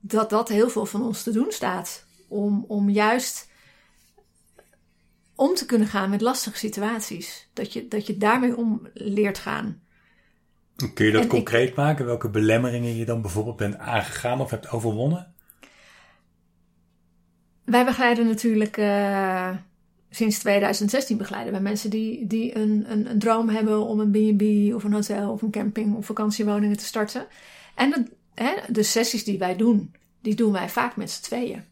dat 0.00 0.30
dat 0.30 0.48
heel 0.48 0.70
veel 0.70 0.86
van 0.86 1.02
ons 1.02 1.22
te 1.22 1.32
doen 1.32 1.52
staat. 1.52 2.06
Om, 2.28 2.64
om 2.68 2.90
juist 2.90 3.50
om 5.34 5.54
te 5.54 5.66
kunnen 5.66 5.88
gaan 5.88 6.10
met 6.10 6.20
lastige 6.20 6.56
situaties. 6.56 7.48
Dat 7.52 7.72
je, 7.72 7.88
dat 7.88 8.06
je 8.06 8.16
daarmee 8.16 8.56
om 8.56 8.88
leert 8.92 9.38
gaan. 9.38 9.82
Kun 10.94 11.06
je 11.06 11.12
dat 11.12 11.26
concreet 11.26 11.74
maken? 11.74 12.06
Welke 12.06 12.28
belemmeringen 12.28 12.96
je 12.96 13.04
dan 13.04 13.22
bijvoorbeeld 13.22 13.56
bent 13.56 13.78
aangegaan 13.78 14.40
of 14.40 14.50
hebt 14.50 14.70
overwonnen? 14.70 15.34
Wij 17.64 17.84
begeleiden 17.84 18.26
natuurlijk 18.26 18.76
uh, 18.76 19.56
sinds 20.10 20.38
2016 20.38 21.16
begeleiden 21.16 21.52
wij 21.52 21.62
mensen 21.62 21.90
die, 21.90 22.26
die 22.26 22.56
een, 22.56 22.84
een, 22.88 23.10
een 23.10 23.18
droom 23.18 23.48
hebben 23.48 23.80
om 23.80 24.00
een 24.00 24.10
B&B 24.10 24.74
of 24.74 24.84
een 24.84 24.92
hotel 24.92 25.30
of 25.32 25.42
een 25.42 25.50
camping 25.50 25.96
of 25.96 26.06
vakantiewoningen 26.06 26.76
te 26.76 26.84
starten. 26.84 27.26
En 27.74 27.90
de, 27.90 28.04
hè, 28.34 28.54
de 28.68 28.82
sessies 28.82 29.24
die 29.24 29.38
wij 29.38 29.56
doen, 29.56 29.94
die 30.20 30.34
doen 30.34 30.52
wij 30.52 30.68
vaak 30.68 30.96
met 30.96 31.10
z'n 31.10 31.22
tweeën. 31.22 31.64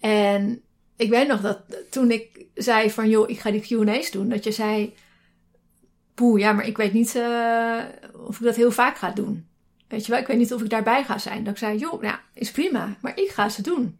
En 0.00 0.62
ik 0.96 1.10
weet 1.10 1.28
nog 1.28 1.40
dat 1.40 1.60
toen 1.90 2.10
ik 2.10 2.46
zei 2.54 2.90
van 2.90 3.08
joh, 3.08 3.30
ik 3.30 3.38
ga 3.38 3.50
die 3.50 3.60
Q&A's 3.60 4.10
doen, 4.10 4.28
dat 4.28 4.44
je 4.44 4.52
zei, 4.52 4.94
poeh, 6.14 6.40
ja, 6.40 6.52
maar 6.52 6.66
ik 6.66 6.76
weet 6.76 6.92
niet 6.92 7.14
uh, 7.14 7.82
of 8.26 8.38
ik 8.38 8.44
dat 8.44 8.56
heel 8.56 8.70
vaak 8.70 8.96
ga 8.96 9.10
doen. 9.10 9.46
Weet 9.88 10.06
je 10.06 10.12
wel, 10.12 10.20
ik 10.20 10.26
weet 10.26 10.38
niet 10.38 10.54
of 10.54 10.62
ik 10.62 10.70
daarbij 10.70 11.04
ga 11.04 11.18
zijn. 11.18 11.44
Dat 11.44 11.52
ik 11.52 11.58
zei, 11.58 11.78
joh, 11.78 12.02
ja, 12.02 12.20
is 12.34 12.50
prima, 12.50 12.96
maar 13.00 13.18
ik 13.18 13.28
ga 13.28 13.48
ze 13.48 13.62
doen. 13.62 13.98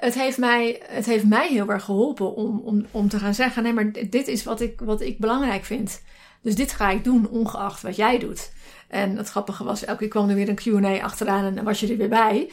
Het 0.00 0.14
heeft 0.14 0.38
mij, 0.38 0.82
het 0.86 1.06
heeft 1.06 1.24
mij 1.24 1.48
heel 1.48 1.68
erg 1.68 1.84
geholpen 1.84 2.34
om, 2.34 2.60
om, 2.64 2.86
om 2.90 3.08
te 3.08 3.18
gaan 3.18 3.34
zeggen, 3.34 3.62
nee, 3.62 3.72
maar 3.72 3.92
dit 3.92 4.28
is 4.28 4.44
wat 4.44 4.60
ik, 4.60 4.80
wat 4.80 5.00
ik 5.00 5.18
belangrijk 5.18 5.64
vind. 5.64 6.02
Dus 6.42 6.54
dit 6.54 6.72
ga 6.72 6.90
ik 6.90 7.04
doen, 7.04 7.28
ongeacht 7.28 7.82
wat 7.82 7.96
jij 7.96 8.18
doet. 8.18 8.52
En 8.88 9.16
het 9.16 9.28
grappige 9.28 9.64
was, 9.64 9.84
elke 9.84 9.98
keer 9.98 10.08
kwam 10.08 10.28
er 10.28 10.34
weer 10.34 10.48
een 10.48 10.54
Q&A 10.54 11.02
achteraan 11.02 11.44
en 11.44 11.54
dan 11.54 11.64
was 11.64 11.80
je 11.80 11.88
er 11.88 11.96
weer 11.96 12.08
bij. 12.08 12.50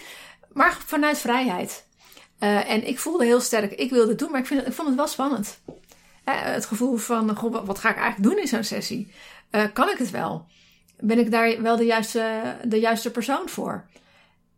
Maar 0.53 0.77
vanuit 0.85 1.17
vrijheid. 1.17 1.85
Uh, 2.39 2.69
en 2.69 2.87
ik 2.87 2.99
voelde 2.99 3.25
heel 3.25 3.39
sterk, 3.39 3.71
ik 3.71 3.89
wilde 3.89 4.09
het 4.09 4.19
doen, 4.19 4.31
maar 4.31 4.39
ik, 4.39 4.45
vind, 4.45 4.67
ik 4.67 4.73
vond 4.73 4.87
het 4.87 4.97
wel 4.97 5.07
spannend. 5.07 5.61
Uh, 5.67 5.73
het 6.25 6.65
gevoel 6.65 6.95
van, 6.97 7.35
goh, 7.35 7.65
wat 7.65 7.79
ga 7.79 7.89
ik 7.89 7.97
eigenlijk 7.97 8.29
doen 8.29 8.41
in 8.41 8.47
zo'n 8.47 8.63
sessie? 8.63 9.11
Uh, 9.51 9.63
kan 9.73 9.89
ik 9.89 9.97
het 9.97 10.11
wel? 10.11 10.45
Ben 10.99 11.19
ik 11.19 11.31
daar 11.31 11.61
wel 11.61 11.75
de 11.77 11.85
juiste, 11.85 12.55
de 12.63 12.79
juiste 12.79 13.11
persoon 13.11 13.49
voor? 13.49 13.85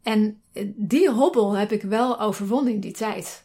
En 0.08 0.42
die 0.76 1.10
hobbel 1.10 1.54
heb 1.54 1.72
ik 1.72 1.82
wel 1.82 2.20
overwonnen 2.20 2.74
in 2.74 2.80
die 2.80 2.92
tijd. 2.92 3.44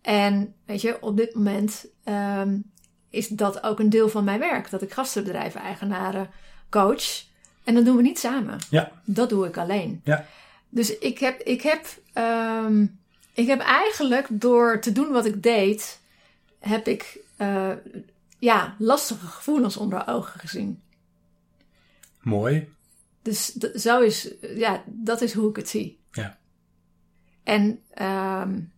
En 0.00 0.54
weet 0.64 0.80
je, 0.80 1.02
op 1.02 1.16
dit 1.16 1.34
moment 1.34 1.86
um, 2.04 2.70
is 3.10 3.28
dat 3.28 3.62
ook 3.62 3.78
een 3.78 3.90
deel 3.90 4.08
van 4.08 4.24
mijn 4.24 4.38
werk. 4.38 4.70
Dat 4.70 4.82
ik 4.82 4.92
gastenbedrijven, 4.92 5.60
eigenaren 5.60 6.30
coach. 6.70 7.24
En 7.64 7.74
dat 7.74 7.84
doen 7.84 7.96
we 7.96 8.02
niet 8.02 8.18
samen. 8.18 8.58
Ja. 8.70 8.92
Dat 9.04 9.28
doe 9.28 9.46
ik 9.46 9.56
alleen. 9.56 10.00
Ja. 10.04 10.26
Dus 10.68 10.98
ik 10.98 11.18
heb, 11.18 11.40
ik 11.40 11.62
heb, 11.62 11.86
um, 12.14 12.98
ik 13.32 13.46
heb 13.46 13.60
eigenlijk 13.60 14.26
door 14.30 14.80
te 14.80 14.92
doen 14.92 15.12
wat 15.12 15.26
ik 15.26 15.42
deed, 15.42 16.00
heb 16.58 16.86
ik 16.86 17.18
uh, 17.38 17.72
ja, 18.38 18.74
lastige 18.78 19.26
gevoelens 19.26 19.76
onder 19.76 20.06
ogen 20.06 20.40
gezien. 20.40 20.80
Mooi. 22.20 22.74
Dus 23.26 23.52
zo 23.74 24.00
is, 24.00 24.34
ja, 24.40 24.82
dat 24.86 25.20
is 25.20 25.32
hoe 25.32 25.50
ik 25.50 25.56
het 25.56 25.68
zie. 25.68 26.00
Ja. 26.10 26.38
En 27.44 27.62
um, 27.94 28.72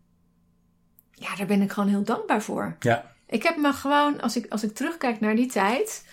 ja, 1.13 1.37
daar 1.37 1.47
ben 1.47 1.63
ik 1.63 1.73
gewoon 1.73 1.89
heel 1.89 2.03
dankbaar 2.03 2.43
voor. 2.43 2.77
Ja. 2.79 3.15
Ik 3.27 3.43
heb 3.43 3.57
me 3.57 3.73
gewoon, 3.73 4.21
als 4.21 4.37
ik, 4.37 4.47
als 4.53 4.63
ik 4.63 4.75
terugkijk 4.75 5.21
naar 5.21 5.37
die 5.37 5.47
tijd, 5.47 6.07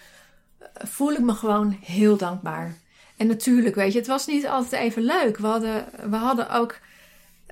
voel 0.74 1.12
ik 1.12 1.19
me 1.19 1.34
gewoon 1.34 1.78
heel 1.82 2.17
dankbaar. 2.17 2.76
En 3.17 3.28
natuurlijk, 3.28 3.76
weet 3.76 3.91
je, 3.91 3.98
het 3.98 4.08
was 4.08 4.28
niet 4.28 4.48
altijd 4.48 4.82
even 4.82 5.04
leuk. 5.04 5.38
We 5.38 5.48
hadden, 5.48 5.86
we 6.10 6.15
hadden 6.15 6.50
ook 6.50 6.80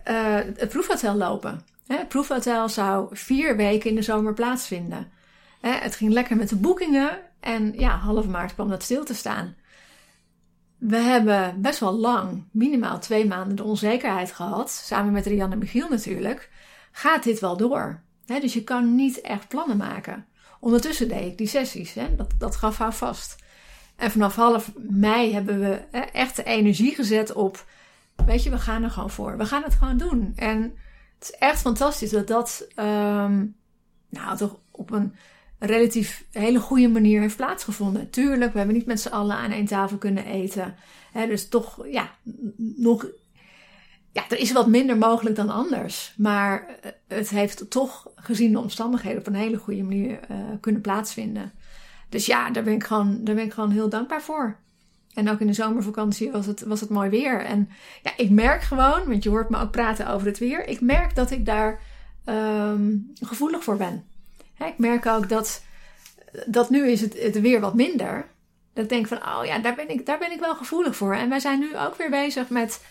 uh, 0.07 0.35
het 0.35 0.69
proefhotel 0.69 1.15
lopen. 1.15 1.65
Het 1.87 2.07
proefhotel 2.07 2.69
zou 2.69 3.07
vier 3.11 3.55
weken 3.55 3.89
in 3.89 3.95
de 3.95 4.01
zomer 4.01 4.33
plaatsvinden. 4.33 5.11
Het 5.61 5.95
ging 5.95 6.11
lekker 6.11 6.35
met 6.35 6.49
de 6.49 6.55
boekingen 6.55 7.19
en 7.39 7.73
ja, 7.73 7.97
half 7.97 8.27
maart 8.27 8.53
kwam 8.53 8.69
dat 8.69 8.83
stil 8.83 9.03
te 9.03 9.13
staan. 9.13 9.55
We 10.87 10.97
hebben 10.97 11.61
best 11.61 11.79
wel 11.79 11.93
lang, 11.93 12.43
minimaal 12.51 12.99
twee 12.99 13.25
maanden, 13.27 13.55
de 13.55 13.63
onzekerheid 13.63 14.31
gehad, 14.31 14.71
samen 14.71 15.11
met 15.11 15.25
Rianne 15.25 15.55
Michiel 15.55 15.89
natuurlijk. 15.89 16.49
Gaat 16.91 17.23
dit 17.23 17.39
wel 17.39 17.57
door? 17.57 18.01
dus 18.25 18.53
je 18.53 18.63
kan 18.63 18.95
niet 18.95 19.21
echt 19.21 19.47
plannen 19.47 19.77
maken. 19.77 20.25
Ondertussen 20.59 21.07
deed 21.07 21.25
ik 21.25 21.37
die 21.37 21.47
sessies, 21.47 21.95
dat, 22.17 22.33
dat 22.37 22.55
gaf 22.55 22.77
haar 22.77 22.93
vast. 22.93 23.35
En 23.95 24.11
vanaf 24.11 24.35
half 24.35 24.71
mei 24.75 25.33
hebben 25.33 25.59
we 25.59 25.73
echt 26.11 26.35
de 26.35 26.43
energie 26.43 26.95
gezet 26.95 27.33
op, 27.33 27.65
weet 28.25 28.43
je, 28.43 28.49
we 28.49 28.59
gaan 28.59 28.83
er 28.83 28.91
gewoon 28.91 29.09
voor. 29.09 29.37
We 29.37 29.45
gaan 29.45 29.63
het 29.63 29.73
gewoon 29.73 29.97
doen. 29.97 30.33
En 30.35 30.61
het 31.19 31.29
is 31.29 31.31
echt 31.31 31.61
fantastisch 31.61 32.09
dat 32.09 32.27
dat, 32.27 32.67
um, 32.75 33.55
nou, 34.09 34.37
toch 34.37 34.59
op 34.71 34.91
een 34.91 35.15
relatief 35.65 36.25
hele 36.31 36.59
goede 36.59 36.87
manier 36.87 37.21
heeft 37.21 37.35
plaatsgevonden. 37.35 38.09
Tuurlijk, 38.09 38.51
we 38.51 38.57
hebben 38.57 38.75
niet 38.75 38.85
met 38.85 38.99
z'n 38.99 39.09
allen 39.09 39.35
aan 39.35 39.51
één 39.51 39.65
tafel 39.65 39.97
kunnen 39.97 40.25
eten. 40.25 40.75
Dus 41.13 41.49
toch, 41.49 41.85
ja, 41.87 42.11
nog. 42.75 43.07
Ja, 44.11 44.29
er 44.29 44.39
is 44.39 44.51
wat 44.51 44.67
minder 44.67 44.97
mogelijk 44.97 45.35
dan 45.35 45.49
anders. 45.49 46.13
Maar 46.17 46.67
eh, 46.81 46.91
het 47.07 47.29
heeft 47.29 47.69
toch, 47.69 48.11
gezien 48.15 48.51
de 48.51 48.59
omstandigheden, 48.59 49.19
op 49.19 49.27
een 49.27 49.35
hele 49.35 49.57
goede 49.57 49.83
manier 49.83 50.19
uh, 50.31 50.37
kunnen 50.59 50.81
plaatsvinden. 50.81 51.51
Dus 52.09 52.25
ja, 52.25 52.51
daar 52.51 52.63
ben, 52.63 52.73
ik 52.73 52.83
gewoon, 52.83 53.23
daar 53.23 53.35
ben 53.35 53.43
ik 53.43 53.53
gewoon 53.53 53.71
heel 53.71 53.89
dankbaar 53.89 54.21
voor. 54.21 54.57
En 55.13 55.29
ook 55.29 55.39
in 55.39 55.47
de 55.47 55.53
zomervakantie 55.53 56.31
was 56.31 56.45
het, 56.45 56.61
was 56.61 56.79
het 56.79 56.89
mooi 56.89 57.09
weer. 57.09 57.41
En 57.41 57.69
ja, 58.03 58.11
ik 58.17 58.29
merk 58.29 58.61
gewoon, 58.61 59.07
want 59.07 59.23
je 59.23 59.29
hoort 59.29 59.49
me 59.49 59.57
ook 59.57 59.71
praten 59.71 60.07
over 60.07 60.27
het 60.27 60.39
weer. 60.39 60.67
Ik 60.67 60.81
merk 60.81 61.15
dat 61.15 61.31
ik 61.31 61.45
daar 61.45 61.79
um, 62.25 63.11
gevoelig 63.21 63.63
voor 63.63 63.77
ben. 63.77 64.03
Ik 64.67 64.77
merk 64.77 65.05
ook 65.05 65.29
dat, 65.29 65.63
dat 66.45 66.69
nu 66.69 66.87
is 66.87 67.01
het, 67.01 67.39
weer 67.39 67.59
wat 67.59 67.73
minder. 67.73 68.25
Dat 68.73 68.83
ik 68.83 68.89
denk 68.89 69.07
van, 69.07 69.17
oh 69.17 69.45
ja, 69.45 69.59
daar 69.59 69.75
ben, 69.75 69.89
ik, 69.89 70.05
daar 70.05 70.17
ben 70.17 70.31
ik 70.31 70.39
wel 70.39 70.55
gevoelig 70.55 70.95
voor. 70.95 71.15
En 71.15 71.29
wij 71.29 71.39
zijn 71.39 71.59
nu 71.59 71.77
ook 71.77 71.95
weer 71.95 72.09
bezig 72.09 72.49
met, 72.49 72.81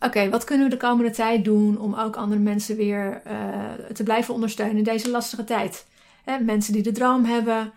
oké, 0.00 0.28
wat 0.28 0.44
kunnen 0.44 0.64
we 0.68 0.72
de 0.72 0.86
komende 0.86 1.10
tijd 1.10 1.44
doen 1.44 1.78
om 1.78 1.94
ook 1.94 2.16
andere 2.16 2.40
mensen 2.40 2.76
weer 2.76 3.22
uh, 3.26 3.86
te 3.92 4.02
blijven 4.02 4.34
ondersteunen 4.34 4.76
in 4.76 4.84
deze 4.84 5.10
lastige 5.10 5.44
tijd. 5.44 5.86
Hè, 6.24 6.38
mensen 6.38 6.72
die 6.72 6.82
de 6.82 6.92
droom 6.92 7.24
hebben, 7.24 7.72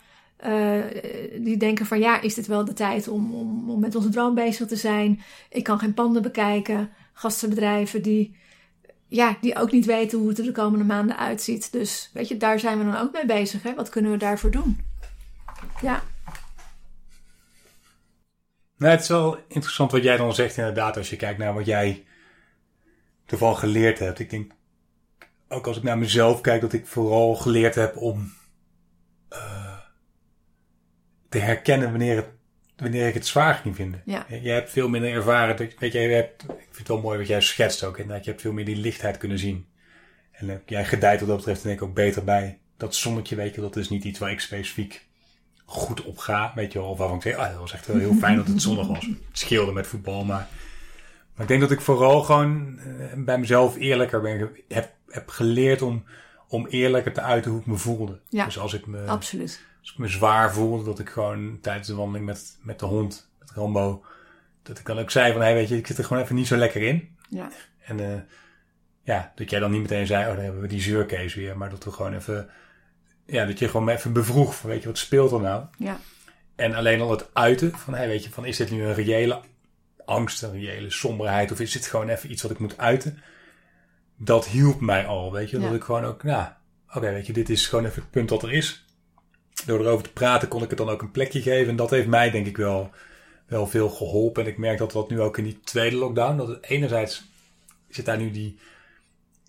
uh, 0.47 0.83
die 1.39 1.57
denken 1.57 1.85
van 1.85 1.99
ja, 1.99 2.21
is 2.21 2.33
dit 2.33 2.47
wel 2.47 2.65
de 2.65 2.73
tijd 2.73 3.07
om, 3.07 3.33
om, 3.35 3.69
om 3.69 3.79
met 3.79 3.95
onze 3.95 4.09
droom 4.09 4.35
bezig 4.35 4.67
te 4.67 4.75
zijn? 4.75 5.21
Ik 5.49 5.63
kan 5.63 5.79
geen 5.79 5.93
panden 5.93 6.21
bekijken. 6.21 6.89
Gastenbedrijven 7.13 8.01
die, 8.01 8.35
ja, 9.07 9.37
die 9.41 9.55
ook 9.55 9.71
niet 9.71 9.85
weten 9.85 10.19
hoe 10.19 10.29
het 10.29 10.37
er 10.37 10.43
de 10.43 10.51
komende 10.51 10.85
maanden 10.85 11.17
uitziet. 11.17 11.71
Dus 11.71 12.09
weet 12.13 12.27
je, 12.27 12.37
daar 12.37 12.59
zijn 12.59 12.77
we 12.77 12.83
dan 12.83 12.97
ook 12.97 13.11
mee 13.13 13.25
bezig. 13.25 13.63
Hè? 13.63 13.75
Wat 13.75 13.89
kunnen 13.89 14.11
we 14.11 14.17
daarvoor 14.17 14.51
doen? 14.51 14.85
Ja. 15.81 16.03
Nou, 18.77 18.91
het 18.91 19.01
is 19.01 19.07
wel 19.07 19.37
interessant 19.47 19.91
wat 19.91 20.03
jij 20.03 20.17
dan 20.17 20.35
zegt 20.35 20.57
inderdaad 20.57 20.97
als 20.97 21.09
je 21.09 21.15
kijkt 21.15 21.39
naar 21.39 21.53
wat 21.53 21.65
jij 21.65 22.05
ervan 23.25 23.57
geleerd 23.57 23.99
hebt. 23.99 24.19
Ik 24.19 24.29
denk, 24.29 24.51
ook 25.47 25.67
als 25.67 25.77
ik 25.77 25.83
naar 25.83 25.97
mezelf 25.97 26.41
kijk, 26.41 26.61
dat 26.61 26.73
ik 26.73 26.87
vooral 26.87 27.35
geleerd 27.35 27.75
heb 27.75 27.97
om 27.97 28.33
uh, 29.33 29.77
te 31.29 31.37
herkennen 31.37 31.89
wanneer, 31.89 32.15
het, 32.15 32.29
wanneer 32.77 33.07
ik 33.07 33.13
het 33.13 33.27
zwaar 33.27 33.53
ging 33.53 33.75
vinden. 33.75 34.01
Ja. 34.05 34.25
Je 34.41 34.49
hebt 34.49 34.69
veel 34.69 34.89
minder 34.89 35.11
ervaren. 35.11 35.57
Weet 35.57 35.93
je, 35.93 35.99
je 35.99 36.07
hebt, 36.07 36.43
ik 36.43 36.47
vind 36.47 36.77
het 36.77 36.87
wel 36.87 37.01
mooi 37.01 37.17
wat 37.17 37.27
jij 37.27 37.41
schetst 37.41 37.83
ook. 37.83 37.97
Inderdaad, 37.97 38.25
je 38.25 38.29
hebt 38.29 38.41
veel 38.41 38.53
meer 38.53 38.65
die 38.65 38.75
lichtheid 38.75 39.17
kunnen 39.17 39.39
zien. 39.39 39.65
En 40.31 40.47
uh, 40.47 40.55
jij 40.65 40.85
gedijt 40.85 41.19
wat 41.19 41.29
dat 41.29 41.37
betreft 41.37 41.63
denk 41.63 41.81
ik 41.81 41.87
ook 41.87 41.93
beter 41.93 42.23
bij. 42.23 42.59
Dat 42.77 42.95
zonnetje, 42.95 43.35
weet 43.35 43.55
je, 43.55 43.61
dat 43.61 43.75
is 43.75 43.89
niet 43.89 44.03
iets 44.03 44.19
waar 44.19 44.31
ik 44.31 44.39
specifiek 44.39 45.05
goed 45.65 46.03
op 46.03 46.17
ga. 46.17 46.51
Weet 46.55 46.73
je 46.73 46.79
wel, 46.79 46.89
of 46.89 46.97
waarvan 46.97 47.17
ik 47.17 47.23
zeg, 47.23 47.35
ah, 47.35 47.49
dat 47.49 47.59
was 47.59 47.73
echt 47.73 47.87
wel 47.87 47.97
heel 47.97 48.13
fijn 48.13 48.35
dat 48.35 48.47
het 48.47 48.61
zonnig 48.61 48.87
was. 48.87 49.05
Het 49.05 49.17
scheelde 49.31 49.71
met 49.71 49.87
voetbal, 49.87 50.23
maar... 50.25 50.47
Maar 51.33 51.45
ik 51.45 51.51
denk 51.51 51.61
dat 51.69 51.77
ik 51.77 51.81
vooral 51.81 52.23
gewoon 52.23 52.79
uh, 52.87 53.05
bij 53.15 53.37
mezelf 53.37 53.75
eerlijker 53.75 54.21
ben, 54.21 54.51
heb, 54.67 54.93
heb 55.07 55.29
geleerd 55.29 55.81
om, 55.81 56.03
om 56.47 56.67
eerlijker 56.67 57.13
te 57.13 57.21
uiten 57.21 57.51
hoe 57.51 57.59
ik 57.59 57.65
me 57.65 57.77
voelde. 57.77 58.19
Ja, 58.29 58.45
dus 58.45 58.59
als 58.59 58.73
ik 58.73 58.85
me, 58.85 59.05
absoluut. 59.05 59.61
Als 59.87 59.95
ik 59.95 60.01
me 60.01 60.07
zwaar 60.11 60.53
voelde, 60.53 60.83
dat 60.83 60.99
ik 60.99 61.09
gewoon 61.09 61.59
tijdens 61.61 61.87
de 61.87 61.95
wandeling 61.95 62.25
met, 62.25 62.57
met 62.61 62.79
de 62.79 62.85
hond, 62.85 63.29
met 63.39 63.51
Rambo, 63.51 64.03
dat 64.63 64.79
ik 64.79 64.85
dan 64.85 64.99
ook 64.99 65.11
zei 65.11 65.31
van, 65.31 65.41
hé, 65.41 65.47
hey, 65.47 65.55
weet 65.55 65.69
je, 65.69 65.77
ik 65.77 65.87
zit 65.87 65.97
er 65.97 66.03
gewoon 66.03 66.23
even 66.23 66.35
niet 66.35 66.47
zo 66.47 66.55
lekker 66.55 66.81
in. 66.81 67.17
Ja. 67.29 67.49
En 67.79 67.99
uh, 67.99 68.19
ja, 69.01 69.31
dat 69.35 69.49
jij 69.49 69.59
dan 69.59 69.71
niet 69.71 69.81
meteen 69.81 70.07
zei, 70.07 70.27
oh, 70.29 70.35
dan 70.35 70.43
hebben 70.43 70.61
we 70.61 70.67
die 70.67 70.81
zeurkees 70.81 71.35
weer. 71.35 71.57
Maar 71.57 71.69
dat 71.69 71.83
we 71.83 71.91
gewoon 71.91 72.13
even, 72.13 72.49
ja, 73.25 73.45
dat 73.45 73.59
je 73.59 73.69
gewoon 73.69 73.89
even 73.89 74.13
bevroeg 74.13 74.55
van, 74.55 74.69
weet 74.69 74.81
je, 74.81 74.87
wat 74.87 74.97
speelt 74.97 75.31
er 75.31 75.41
nou? 75.41 75.65
Ja. 75.77 75.99
En 76.55 76.73
alleen 76.73 77.01
al 77.01 77.11
het 77.11 77.29
uiten 77.33 77.77
van, 77.77 77.93
hé, 77.93 77.99
hey, 77.99 78.07
weet 78.07 78.23
je, 78.23 78.29
van, 78.29 78.45
is 78.45 78.57
dit 78.57 78.71
nu 78.71 78.83
een 78.83 78.93
reële 78.93 79.41
angst, 80.05 80.43
een 80.43 80.51
reële 80.51 80.89
somberheid, 80.91 81.51
of 81.51 81.59
is 81.59 81.71
dit 81.71 81.85
gewoon 81.85 82.09
even 82.09 82.31
iets 82.31 82.41
wat 82.41 82.51
ik 82.51 82.59
moet 82.59 82.77
uiten? 82.77 83.19
Dat 84.17 84.47
hielp 84.47 84.79
mij 84.81 85.05
al, 85.05 85.31
weet 85.31 85.49
je, 85.49 85.59
Ja. 85.59 85.65
dat 85.65 85.75
ik 85.75 85.83
gewoon 85.83 86.05
ook, 86.05 86.23
nou, 86.23 86.47
oké, 86.89 87.11
weet 87.11 87.27
je, 87.27 87.33
dit 87.33 87.49
is 87.49 87.67
gewoon 87.67 87.85
even 87.85 88.01
het 88.01 88.11
punt 88.11 88.29
dat 88.29 88.43
er 88.43 88.51
is. 88.53 88.85
Door 89.65 89.79
erover 89.79 90.03
te 90.03 90.13
praten 90.13 90.47
kon 90.47 90.63
ik 90.63 90.69
het 90.69 90.77
dan 90.77 90.89
ook 90.89 91.01
een 91.01 91.11
plekje 91.11 91.41
geven. 91.41 91.69
En 91.69 91.75
dat 91.75 91.89
heeft 91.89 92.07
mij 92.07 92.31
denk 92.31 92.47
ik 92.47 92.57
wel, 92.57 92.91
wel 93.45 93.67
veel 93.67 93.89
geholpen. 93.89 94.43
En 94.43 94.49
ik 94.49 94.57
merk 94.57 94.77
dat 94.77 94.91
dat 94.91 95.09
nu 95.09 95.21
ook 95.21 95.37
in 95.37 95.43
die 95.43 95.59
tweede 95.59 95.95
lockdown. 95.95 96.37
Dat 96.37 96.47
het 96.47 96.63
enerzijds 96.63 97.29
zit 97.89 98.05
daar 98.05 98.17
nu 98.17 98.31
die, 98.31 98.59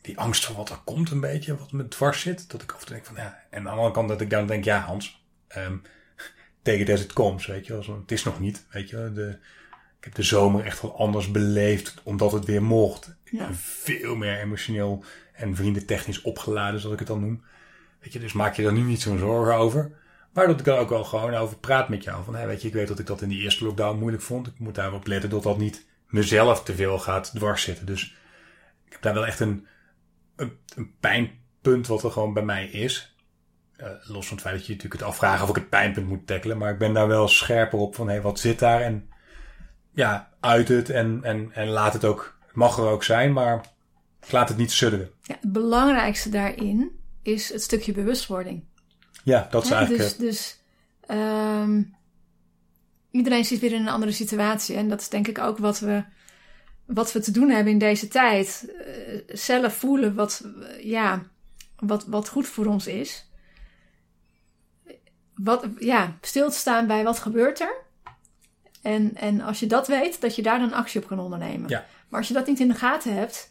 die 0.00 0.18
angst 0.18 0.44
voor 0.44 0.56
wat 0.56 0.70
er 0.70 0.80
komt 0.84 1.10
een 1.10 1.20
beetje. 1.20 1.56
Wat 1.56 1.72
me 1.72 1.88
dwars 1.88 2.20
zit. 2.20 2.50
Dat 2.50 2.62
ik 2.62 2.72
af 2.72 2.80
en 2.80 2.86
toe 2.86 2.94
denk 2.94 3.06
van 3.06 3.16
ja. 3.16 3.42
En 3.50 3.58
aan 3.58 3.64
de 3.64 3.70
andere 3.70 3.90
kant 3.90 4.08
dat 4.08 4.20
ik 4.20 4.30
dan 4.30 4.46
denk 4.46 4.64
ja 4.64 4.80
Hans. 4.80 5.22
tegen 6.62 6.86
des 6.86 7.00
het 7.00 7.12
comes 7.12 7.46
weet 7.46 7.66
je 7.66 7.72
wel. 7.72 7.98
Het 8.00 8.12
is 8.12 8.24
nog 8.24 8.40
niet 8.40 8.66
weet 8.70 8.90
je. 8.90 9.12
De, 9.14 9.38
ik 9.98 10.04
heb 10.04 10.14
de 10.14 10.22
zomer 10.22 10.64
echt 10.64 10.82
wel 10.82 10.98
anders 10.98 11.30
beleefd. 11.30 11.94
Omdat 12.02 12.32
het 12.32 12.44
weer 12.44 12.62
mocht. 12.62 13.16
Ja. 13.24 13.48
veel 13.52 14.16
meer 14.16 14.40
emotioneel 14.40 15.04
en 15.32 15.56
vriendentechnisch 15.56 16.22
opgeladen 16.22 16.80
zoals 16.80 16.94
ik 16.94 17.00
het 17.00 17.08
dan 17.08 17.20
noem. 17.20 17.44
Weet 18.00 18.12
je, 18.12 18.18
dus 18.18 18.32
maak 18.32 18.54
je 18.54 18.66
er 18.66 18.72
nu 18.72 18.82
niet 18.82 19.00
zo'n 19.00 19.18
zorgen 19.18 19.54
over. 19.54 19.96
Maar 20.32 20.46
dat 20.46 20.60
ik 20.60 20.66
er 20.66 20.78
ook 20.78 20.88
wel 20.88 21.04
gewoon 21.04 21.34
over 21.34 21.56
praat 21.56 21.88
met 21.88 22.04
jou. 22.04 22.24
Van, 22.24 22.34
hé, 22.34 22.46
weet 22.46 22.62
je, 22.62 22.68
ik 22.68 22.74
weet 22.74 22.88
dat 22.88 22.98
ik 22.98 23.06
dat 23.06 23.22
in 23.22 23.28
die 23.28 23.42
eerste 23.42 23.64
lockdown 23.64 23.98
moeilijk 23.98 24.22
vond. 24.22 24.46
Ik 24.46 24.58
moet 24.58 24.74
daarop 24.74 25.06
letten 25.06 25.30
dat 25.30 25.42
dat 25.42 25.58
niet 25.58 25.86
mezelf 26.06 26.62
te 26.62 26.74
veel 26.74 26.98
gaat 26.98 27.30
dwars 27.34 27.62
zitten. 27.62 27.86
Dus 27.86 28.16
ik 28.84 28.92
heb 28.92 29.02
daar 29.02 29.14
wel 29.14 29.26
echt 29.26 29.40
een, 29.40 29.66
een, 30.36 30.58
een 30.74 30.94
pijnpunt 31.00 31.86
wat 31.86 32.02
er 32.02 32.10
gewoon 32.10 32.32
bij 32.32 32.42
mij 32.42 32.66
is. 32.66 33.16
Eh, 33.76 33.90
los 34.02 34.26
van 34.26 34.36
het 34.36 34.46
feit 34.46 34.56
dat 34.56 34.66
je 34.66 34.72
natuurlijk 34.72 35.00
het 35.00 35.10
afvragen 35.10 35.42
of 35.42 35.48
ik 35.48 35.54
het 35.54 35.68
pijnpunt 35.68 36.08
moet 36.08 36.26
tackelen. 36.26 36.58
Maar 36.58 36.72
ik 36.72 36.78
ben 36.78 36.92
daar 36.92 37.08
wel 37.08 37.28
scherper 37.28 37.78
op 37.78 37.94
van, 37.94 38.08
hé, 38.08 38.20
wat 38.20 38.38
zit 38.38 38.58
daar? 38.58 38.80
En 38.80 39.10
ja, 39.92 40.32
uit 40.40 40.68
het 40.68 40.90
en, 40.90 41.20
en, 41.22 41.52
en 41.52 41.68
laat 41.68 41.92
het 41.92 42.04
ook, 42.04 42.38
mag 42.52 42.78
er 42.78 42.88
ook 42.88 43.04
zijn, 43.04 43.32
maar 43.32 43.64
laat 44.30 44.48
het 44.48 44.58
niet 44.58 44.72
sudderen. 44.72 45.10
Ja, 45.22 45.36
het 45.40 45.52
belangrijkste 45.52 46.28
daarin 46.28 46.97
is 47.32 47.52
het 47.52 47.62
stukje 47.62 47.92
bewustwording. 47.92 48.64
Ja, 49.24 49.46
dat 49.50 49.64
is 49.64 49.70
eigenlijk... 49.70 50.02
dus 50.02 50.16
dus 50.16 50.58
ehm, 51.00 51.82
iedereen 53.10 53.44
zit 53.44 53.60
weer 53.60 53.72
in 53.72 53.80
een 53.80 53.88
andere 53.88 54.12
situatie. 54.12 54.76
En 54.76 54.88
dat 54.88 55.00
is 55.00 55.08
denk 55.08 55.28
ik 55.28 55.38
ook 55.38 55.58
wat 55.58 55.78
we, 55.78 56.04
wat 56.84 57.12
we 57.12 57.20
te 57.20 57.30
doen 57.30 57.50
hebben 57.50 57.72
in 57.72 57.78
deze 57.78 58.08
tijd. 58.08 58.72
Eh, 58.86 59.36
zelf 59.36 59.74
voelen 59.74 60.14
wat, 60.14 60.44
eh, 60.60 60.84
ja, 60.84 61.22
wat, 61.76 62.04
wat 62.06 62.28
goed 62.28 62.46
voor 62.46 62.66
ons 62.66 62.86
is. 62.86 63.26
Wat, 65.34 65.66
ja, 65.78 66.18
stil 66.20 66.50
te 66.50 66.56
staan 66.56 66.86
bij 66.86 67.04
wat 67.04 67.18
gebeurt 67.18 67.60
er. 67.60 67.86
En, 68.82 69.16
en 69.16 69.40
als 69.40 69.60
je 69.60 69.66
dat 69.66 69.86
weet, 69.86 70.20
dat 70.20 70.36
je 70.36 70.42
daar 70.42 70.58
dan 70.58 70.72
actie 70.72 71.00
op 71.00 71.08
kan 71.08 71.18
ondernemen. 71.20 71.68
Ja. 71.68 71.86
Maar 72.08 72.18
als 72.18 72.28
je 72.28 72.34
dat 72.34 72.46
niet 72.46 72.60
in 72.60 72.68
de 72.68 72.74
gaten 72.74 73.14
hebt 73.14 73.50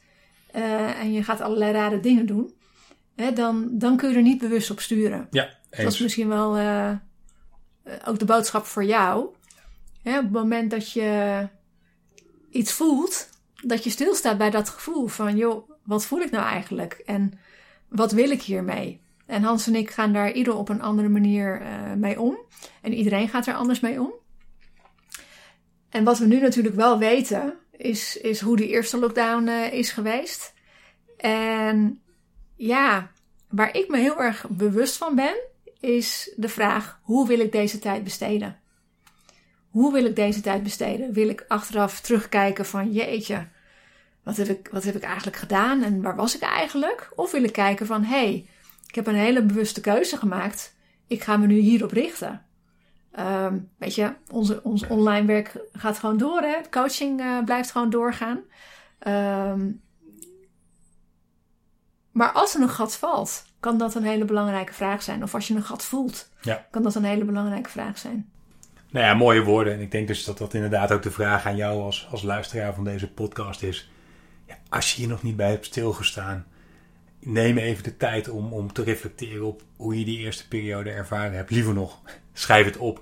eh, 0.52 1.00
en 1.00 1.12
je 1.14 1.24
gaat 1.24 1.42
allerlei 1.42 1.72
rare 1.72 2.00
dingen 2.00 2.26
doen, 2.26 2.54
hè, 3.18 3.34
dan, 3.34 3.70
dan 3.72 3.98
kun 3.98 4.10
je 4.10 4.16
er 4.16 4.22
niet 4.22 4.38
bewust 4.38 4.72
op 4.72 4.80
sturen. 4.80 5.28
ja, 5.32 5.50
Dat 5.70 5.94
is 5.94 6.00
misschien 6.00 6.28
wel 6.28 6.58
eh, 6.58 6.90
eh, 6.90 6.98
ook 8.06 8.20
de 8.20 8.26
boodschap 8.26 8.66
voor 8.66 8.84
jou. 8.84 9.28
Hè, 10.04 10.18
op 10.18 10.24
het 10.24 10.32
moment 10.32 10.72
dat 10.72 10.92
je 10.92 11.48
iets 12.50 12.72
voelt, 12.72 13.30
dat 13.56 13.84
je 13.84 13.90
stilstaat 13.90 14.38
bij 14.38 14.50
dat 14.50 14.70
gevoel 14.70 15.08
van, 15.08 15.38
joh, 15.38 15.70
wat 15.84 16.06
voel 16.06 16.20
ik 16.20 16.32
nou 16.32 16.46
eigenlijk? 16.46 16.94
En 17.06 17.40
wat 17.88 18.12
wil 18.12 18.30
ik 18.30 18.42
hiermee? 18.42 19.02
En 19.26 19.44
Hans 19.44 19.68
en 19.68 19.76
ik 19.76 19.90
gaan 19.90 20.14
daar 20.14 20.32
ieder 20.32 20.56
op 20.56 20.70
een 20.70 20.82
andere 20.82 21.10
manier 21.10 21.62
eh, 21.62 21.94
mee 21.94 22.20
om. 22.20 22.38
En 22.82 22.94
iedereen 22.94 23.30
gaat 23.30 23.48
er 23.48 23.56
anders 23.56 23.80
mee 23.80 24.02
om. 24.02 24.14
En 25.90 26.04
wat 26.04 26.18
we 26.18 26.26
nu 26.26 26.40
natuurlijk 26.40 26.76
wel 26.76 27.00
weten, 27.00 27.54
is, 27.72 28.18
is 28.18 28.40
hoe 28.40 28.58
die 28.58 28.68
eerste 28.68 29.00
lockdown 29.00 29.48
is 29.72 29.92
geweest. 29.92 30.54
En 31.18 32.02
ja, 32.58 33.12
waar 33.50 33.76
ik 33.76 33.88
me 33.88 33.98
heel 33.98 34.22
erg 34.22 34.46
bewust 34.50 34.98
van 34.98 35.16
ben, 35.16 35.36
is 35.80 36.34
de 36.36 36.50
vraag: 36.50 37.00
hoe 37.02 37.28
wil 37.28 37.40
ik 37.40 37.52
deze 37.52 37.80
tijd 37.80 38.04
besteden? 38.04 38.60
Hoe 39.70 39.94
wil 39.94 40.06
ik 40.06 40.16
deze 40.16 40.42
tijd 40.42 40.64
besteden? 40.64 41.14
Wil 41.14 41.30
ik 41.30 41.46
achteraf 41.48 42.02
terugkijken 42.02 42.66
van 42.66 42.92
jeetje, 42.92 43.48
wat 44.24 44.38
heb 44.38 44.48
ik, 44.48 44.70
wat 44.72 44.84
heb 44.84 44.96
ik 44.96 45.04
eigenlijk 45.04 45.38
gedaan 45.38 45.84
en 45.84 46.02
waar 46.02 46.16
was 46.16 46.36
ik 46.36 46.42
eigenlijk? 46.42 47.12
Of 47.16 47.32
wil 47.32 47.44
ik 47.44 47.52
kijken 47.52 47.86
van 47.86 48.04
hé, 48.04 48.18
hey, 48.18 48.50
ik 48.88 48.96
heb 48.96 49.08
een 49.08 49.16
hele 49.16 49.44
bewuste 49.44 49.82
keuze 49.82 50.18
gemaakt. 50.18 50.76
Ik 51.08 51.24
ga 51.24 51.38
me 51.38 51.48
nu 51.48 51.58
hierop 51.58 51.92
richten. 51.92 52.46
Ehm, 53.12 53.58
weet 53.78 53.96
je, 53.96 54.14
onze, 54.32 54.64
ons 54.64 54.88
online 54.88 55.26
werk 55.26 55.54
gaat 55.72 56.00
gewoon 56.00 56.18
door. 56.18 56.42
Hè? 56.42 56.56
Het 56.56 56.70
coaching 56.70 57.20
eh, 57.20 57.44
blijft 57.44 57.72
gewoon 57.72 57.90
doorgaan. 57.90 58.42
Ehm, 59.00 59.72
maar 62.18 62.32
als 62.32 62.56
er 62.56 62.62
een 62.62 62.70
gat 62.70 62.96
valt, 62.96 63.46
kan 63.60 63.78
dat 63.78 63.96
een 63.96 64.04
hele 64.04 64.26
belangrijke 64.26 64.74
vraag 64.74 65.04
zijn. 65.04 65.24
Of 65.24 65.34
als 65.34 65.48
je 65.48 65.54
een 65.56 65.64
gat 65.64 65.84
voelt, 65.84 66.30
Ja. 66.42 66.68
kan 66.72 66.84
dat 66.84 66.96
een 66.96 67.04
hele 67.04 67.24
belangrijke 67.26 67.70
vraag 67.70 67.98
zijn. 67.98 68.30
Nou 68.92 69.06
ja, 69.06 69.14
mooie 69.14 69.44
woorden. 69.44 69.74
En 69.74 69.80
ik 69.80 69.92
denk 69.92 70.08
dus 70.08 70.24
dat 70.24 70.38
dat 70.38 70.54
inderdaad 70.54 70.92
ook 70.92 71.02
de 71.02 71.12
vraag 71.12 71.46
aan 71.46 71.56
jou 71.56 71.82
als, 71.82 72.08
als 72.12 72.22
luisteraar 72.24 72.74
van 72.74 72.84
deze 72.84 73.12
podcast 73.12 73.64
is. 73.64 73.92
Ja, 74.48 74.58
als 74.70 74.92
je 74.94 75.00
hier 75.00 75.10
nog 75.10 75.24
niet 75.24 75.36
bij 75.36 75.50
hebt 75.50 75.66
stilgestaan, 75.66 76.46
neem 77.20 77.58
even 77.58 77.84
de 77.84 77.98
tijd 77.98 78.30
om, 78.30 78.54
om 78.54 78.74
te 78.74 78.84
reflecteren 78.84 79.46
op 79.46 79.64
hoe 79.76 80.00
je 80.00 80.06
die 80.06 80.20
eerste 80.20 80.48
periode 80.48 80.90
ervaren 80.92 81.36
hebt. 81.36 81.52
Liever 81.52 81.74
nog, 81.74 82.02
schrijf 82.34 82.66
het 82.66 82.78
op. 82.78 83.02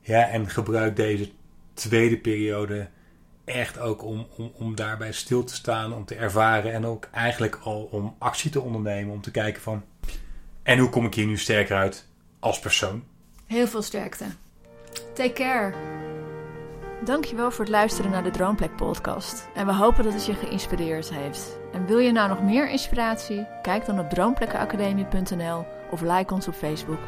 Ja, 0.00 0.28
en 0.28 0.48
gebruik 0.48 0.96
deze 0.96 1.30
tweede 1.74 2.18
periode 2.18 2.88
echt 3.48 3.78
ook 3.78 4.04
om, 4.04 4.26
om, 4.36 4.52
om 4.54 4.74
daarbij 4.74 5.12
stil 5.12 5.44
te 5.44 5.54
staan, 5.54 5.94
om 5.94 6.04
te 6.04 6.14
ervaren 6.14 6.72
en 6.72 6.86
ook 6.86 7.08
eigenlijk 7.12 7.58
al 7.62 7.88
om 7.90 8.14
actie 8.18 8.50
te 8.50 8.60
ondernemen. 8.60 9.14
Om 9.14 9.20
te 9.20 9.30
kijken 9.30 9.62
van, 9.62 9.84
en 10.62 10.78
hoe 10.78 10.90
kom 10.90 11.04
ik 11.04 11.14
hier 11.14 11.26
nu 11.26 11.38
sterker 11.38 11.76
uit 11.76 12.06
als 12.38 12.58
persoon? 12.58 13.04
Heel 13.46 13.66
veel 13.66 13.82
sterkte. 13.82 14.24
Take 15.14 15.32
care. 15.32 15.74
Dankjewel 17.04 17.50
voor 17.50 17.64
het 17.64 17.74
luisteren 17.74 18.10
naar 18.10 18.22
de 18.22 18.30
Droomplek 18.30 18.76
podcast. 18.76 19.48
En 19.54 19.66
we 19.66 19.74
hopen 19.74 20.04
dat 20.04 20.12
het 20.12 20.26
je 20.26 20.34
geïnspireerd 20.34 21.10
heeft. 21.10 21.58
En 21.72 21.86
wil 21.86 21.98
je 21.98 22.12
nou 22.12 22.28
nog 22.28 22.42
meer 22.42 22.70
inspiratie? 22.70 23.46
Kijk 23.62 23.86
dan 23.86 24.00
op 24.00 24.10
droomplekkenacademie.nl 24.10 25.66
of 25.90 26.00
like 26.00 26.34
ons 26.34 26.48
op 26.48 26.54
Facebook. 26.54 27.00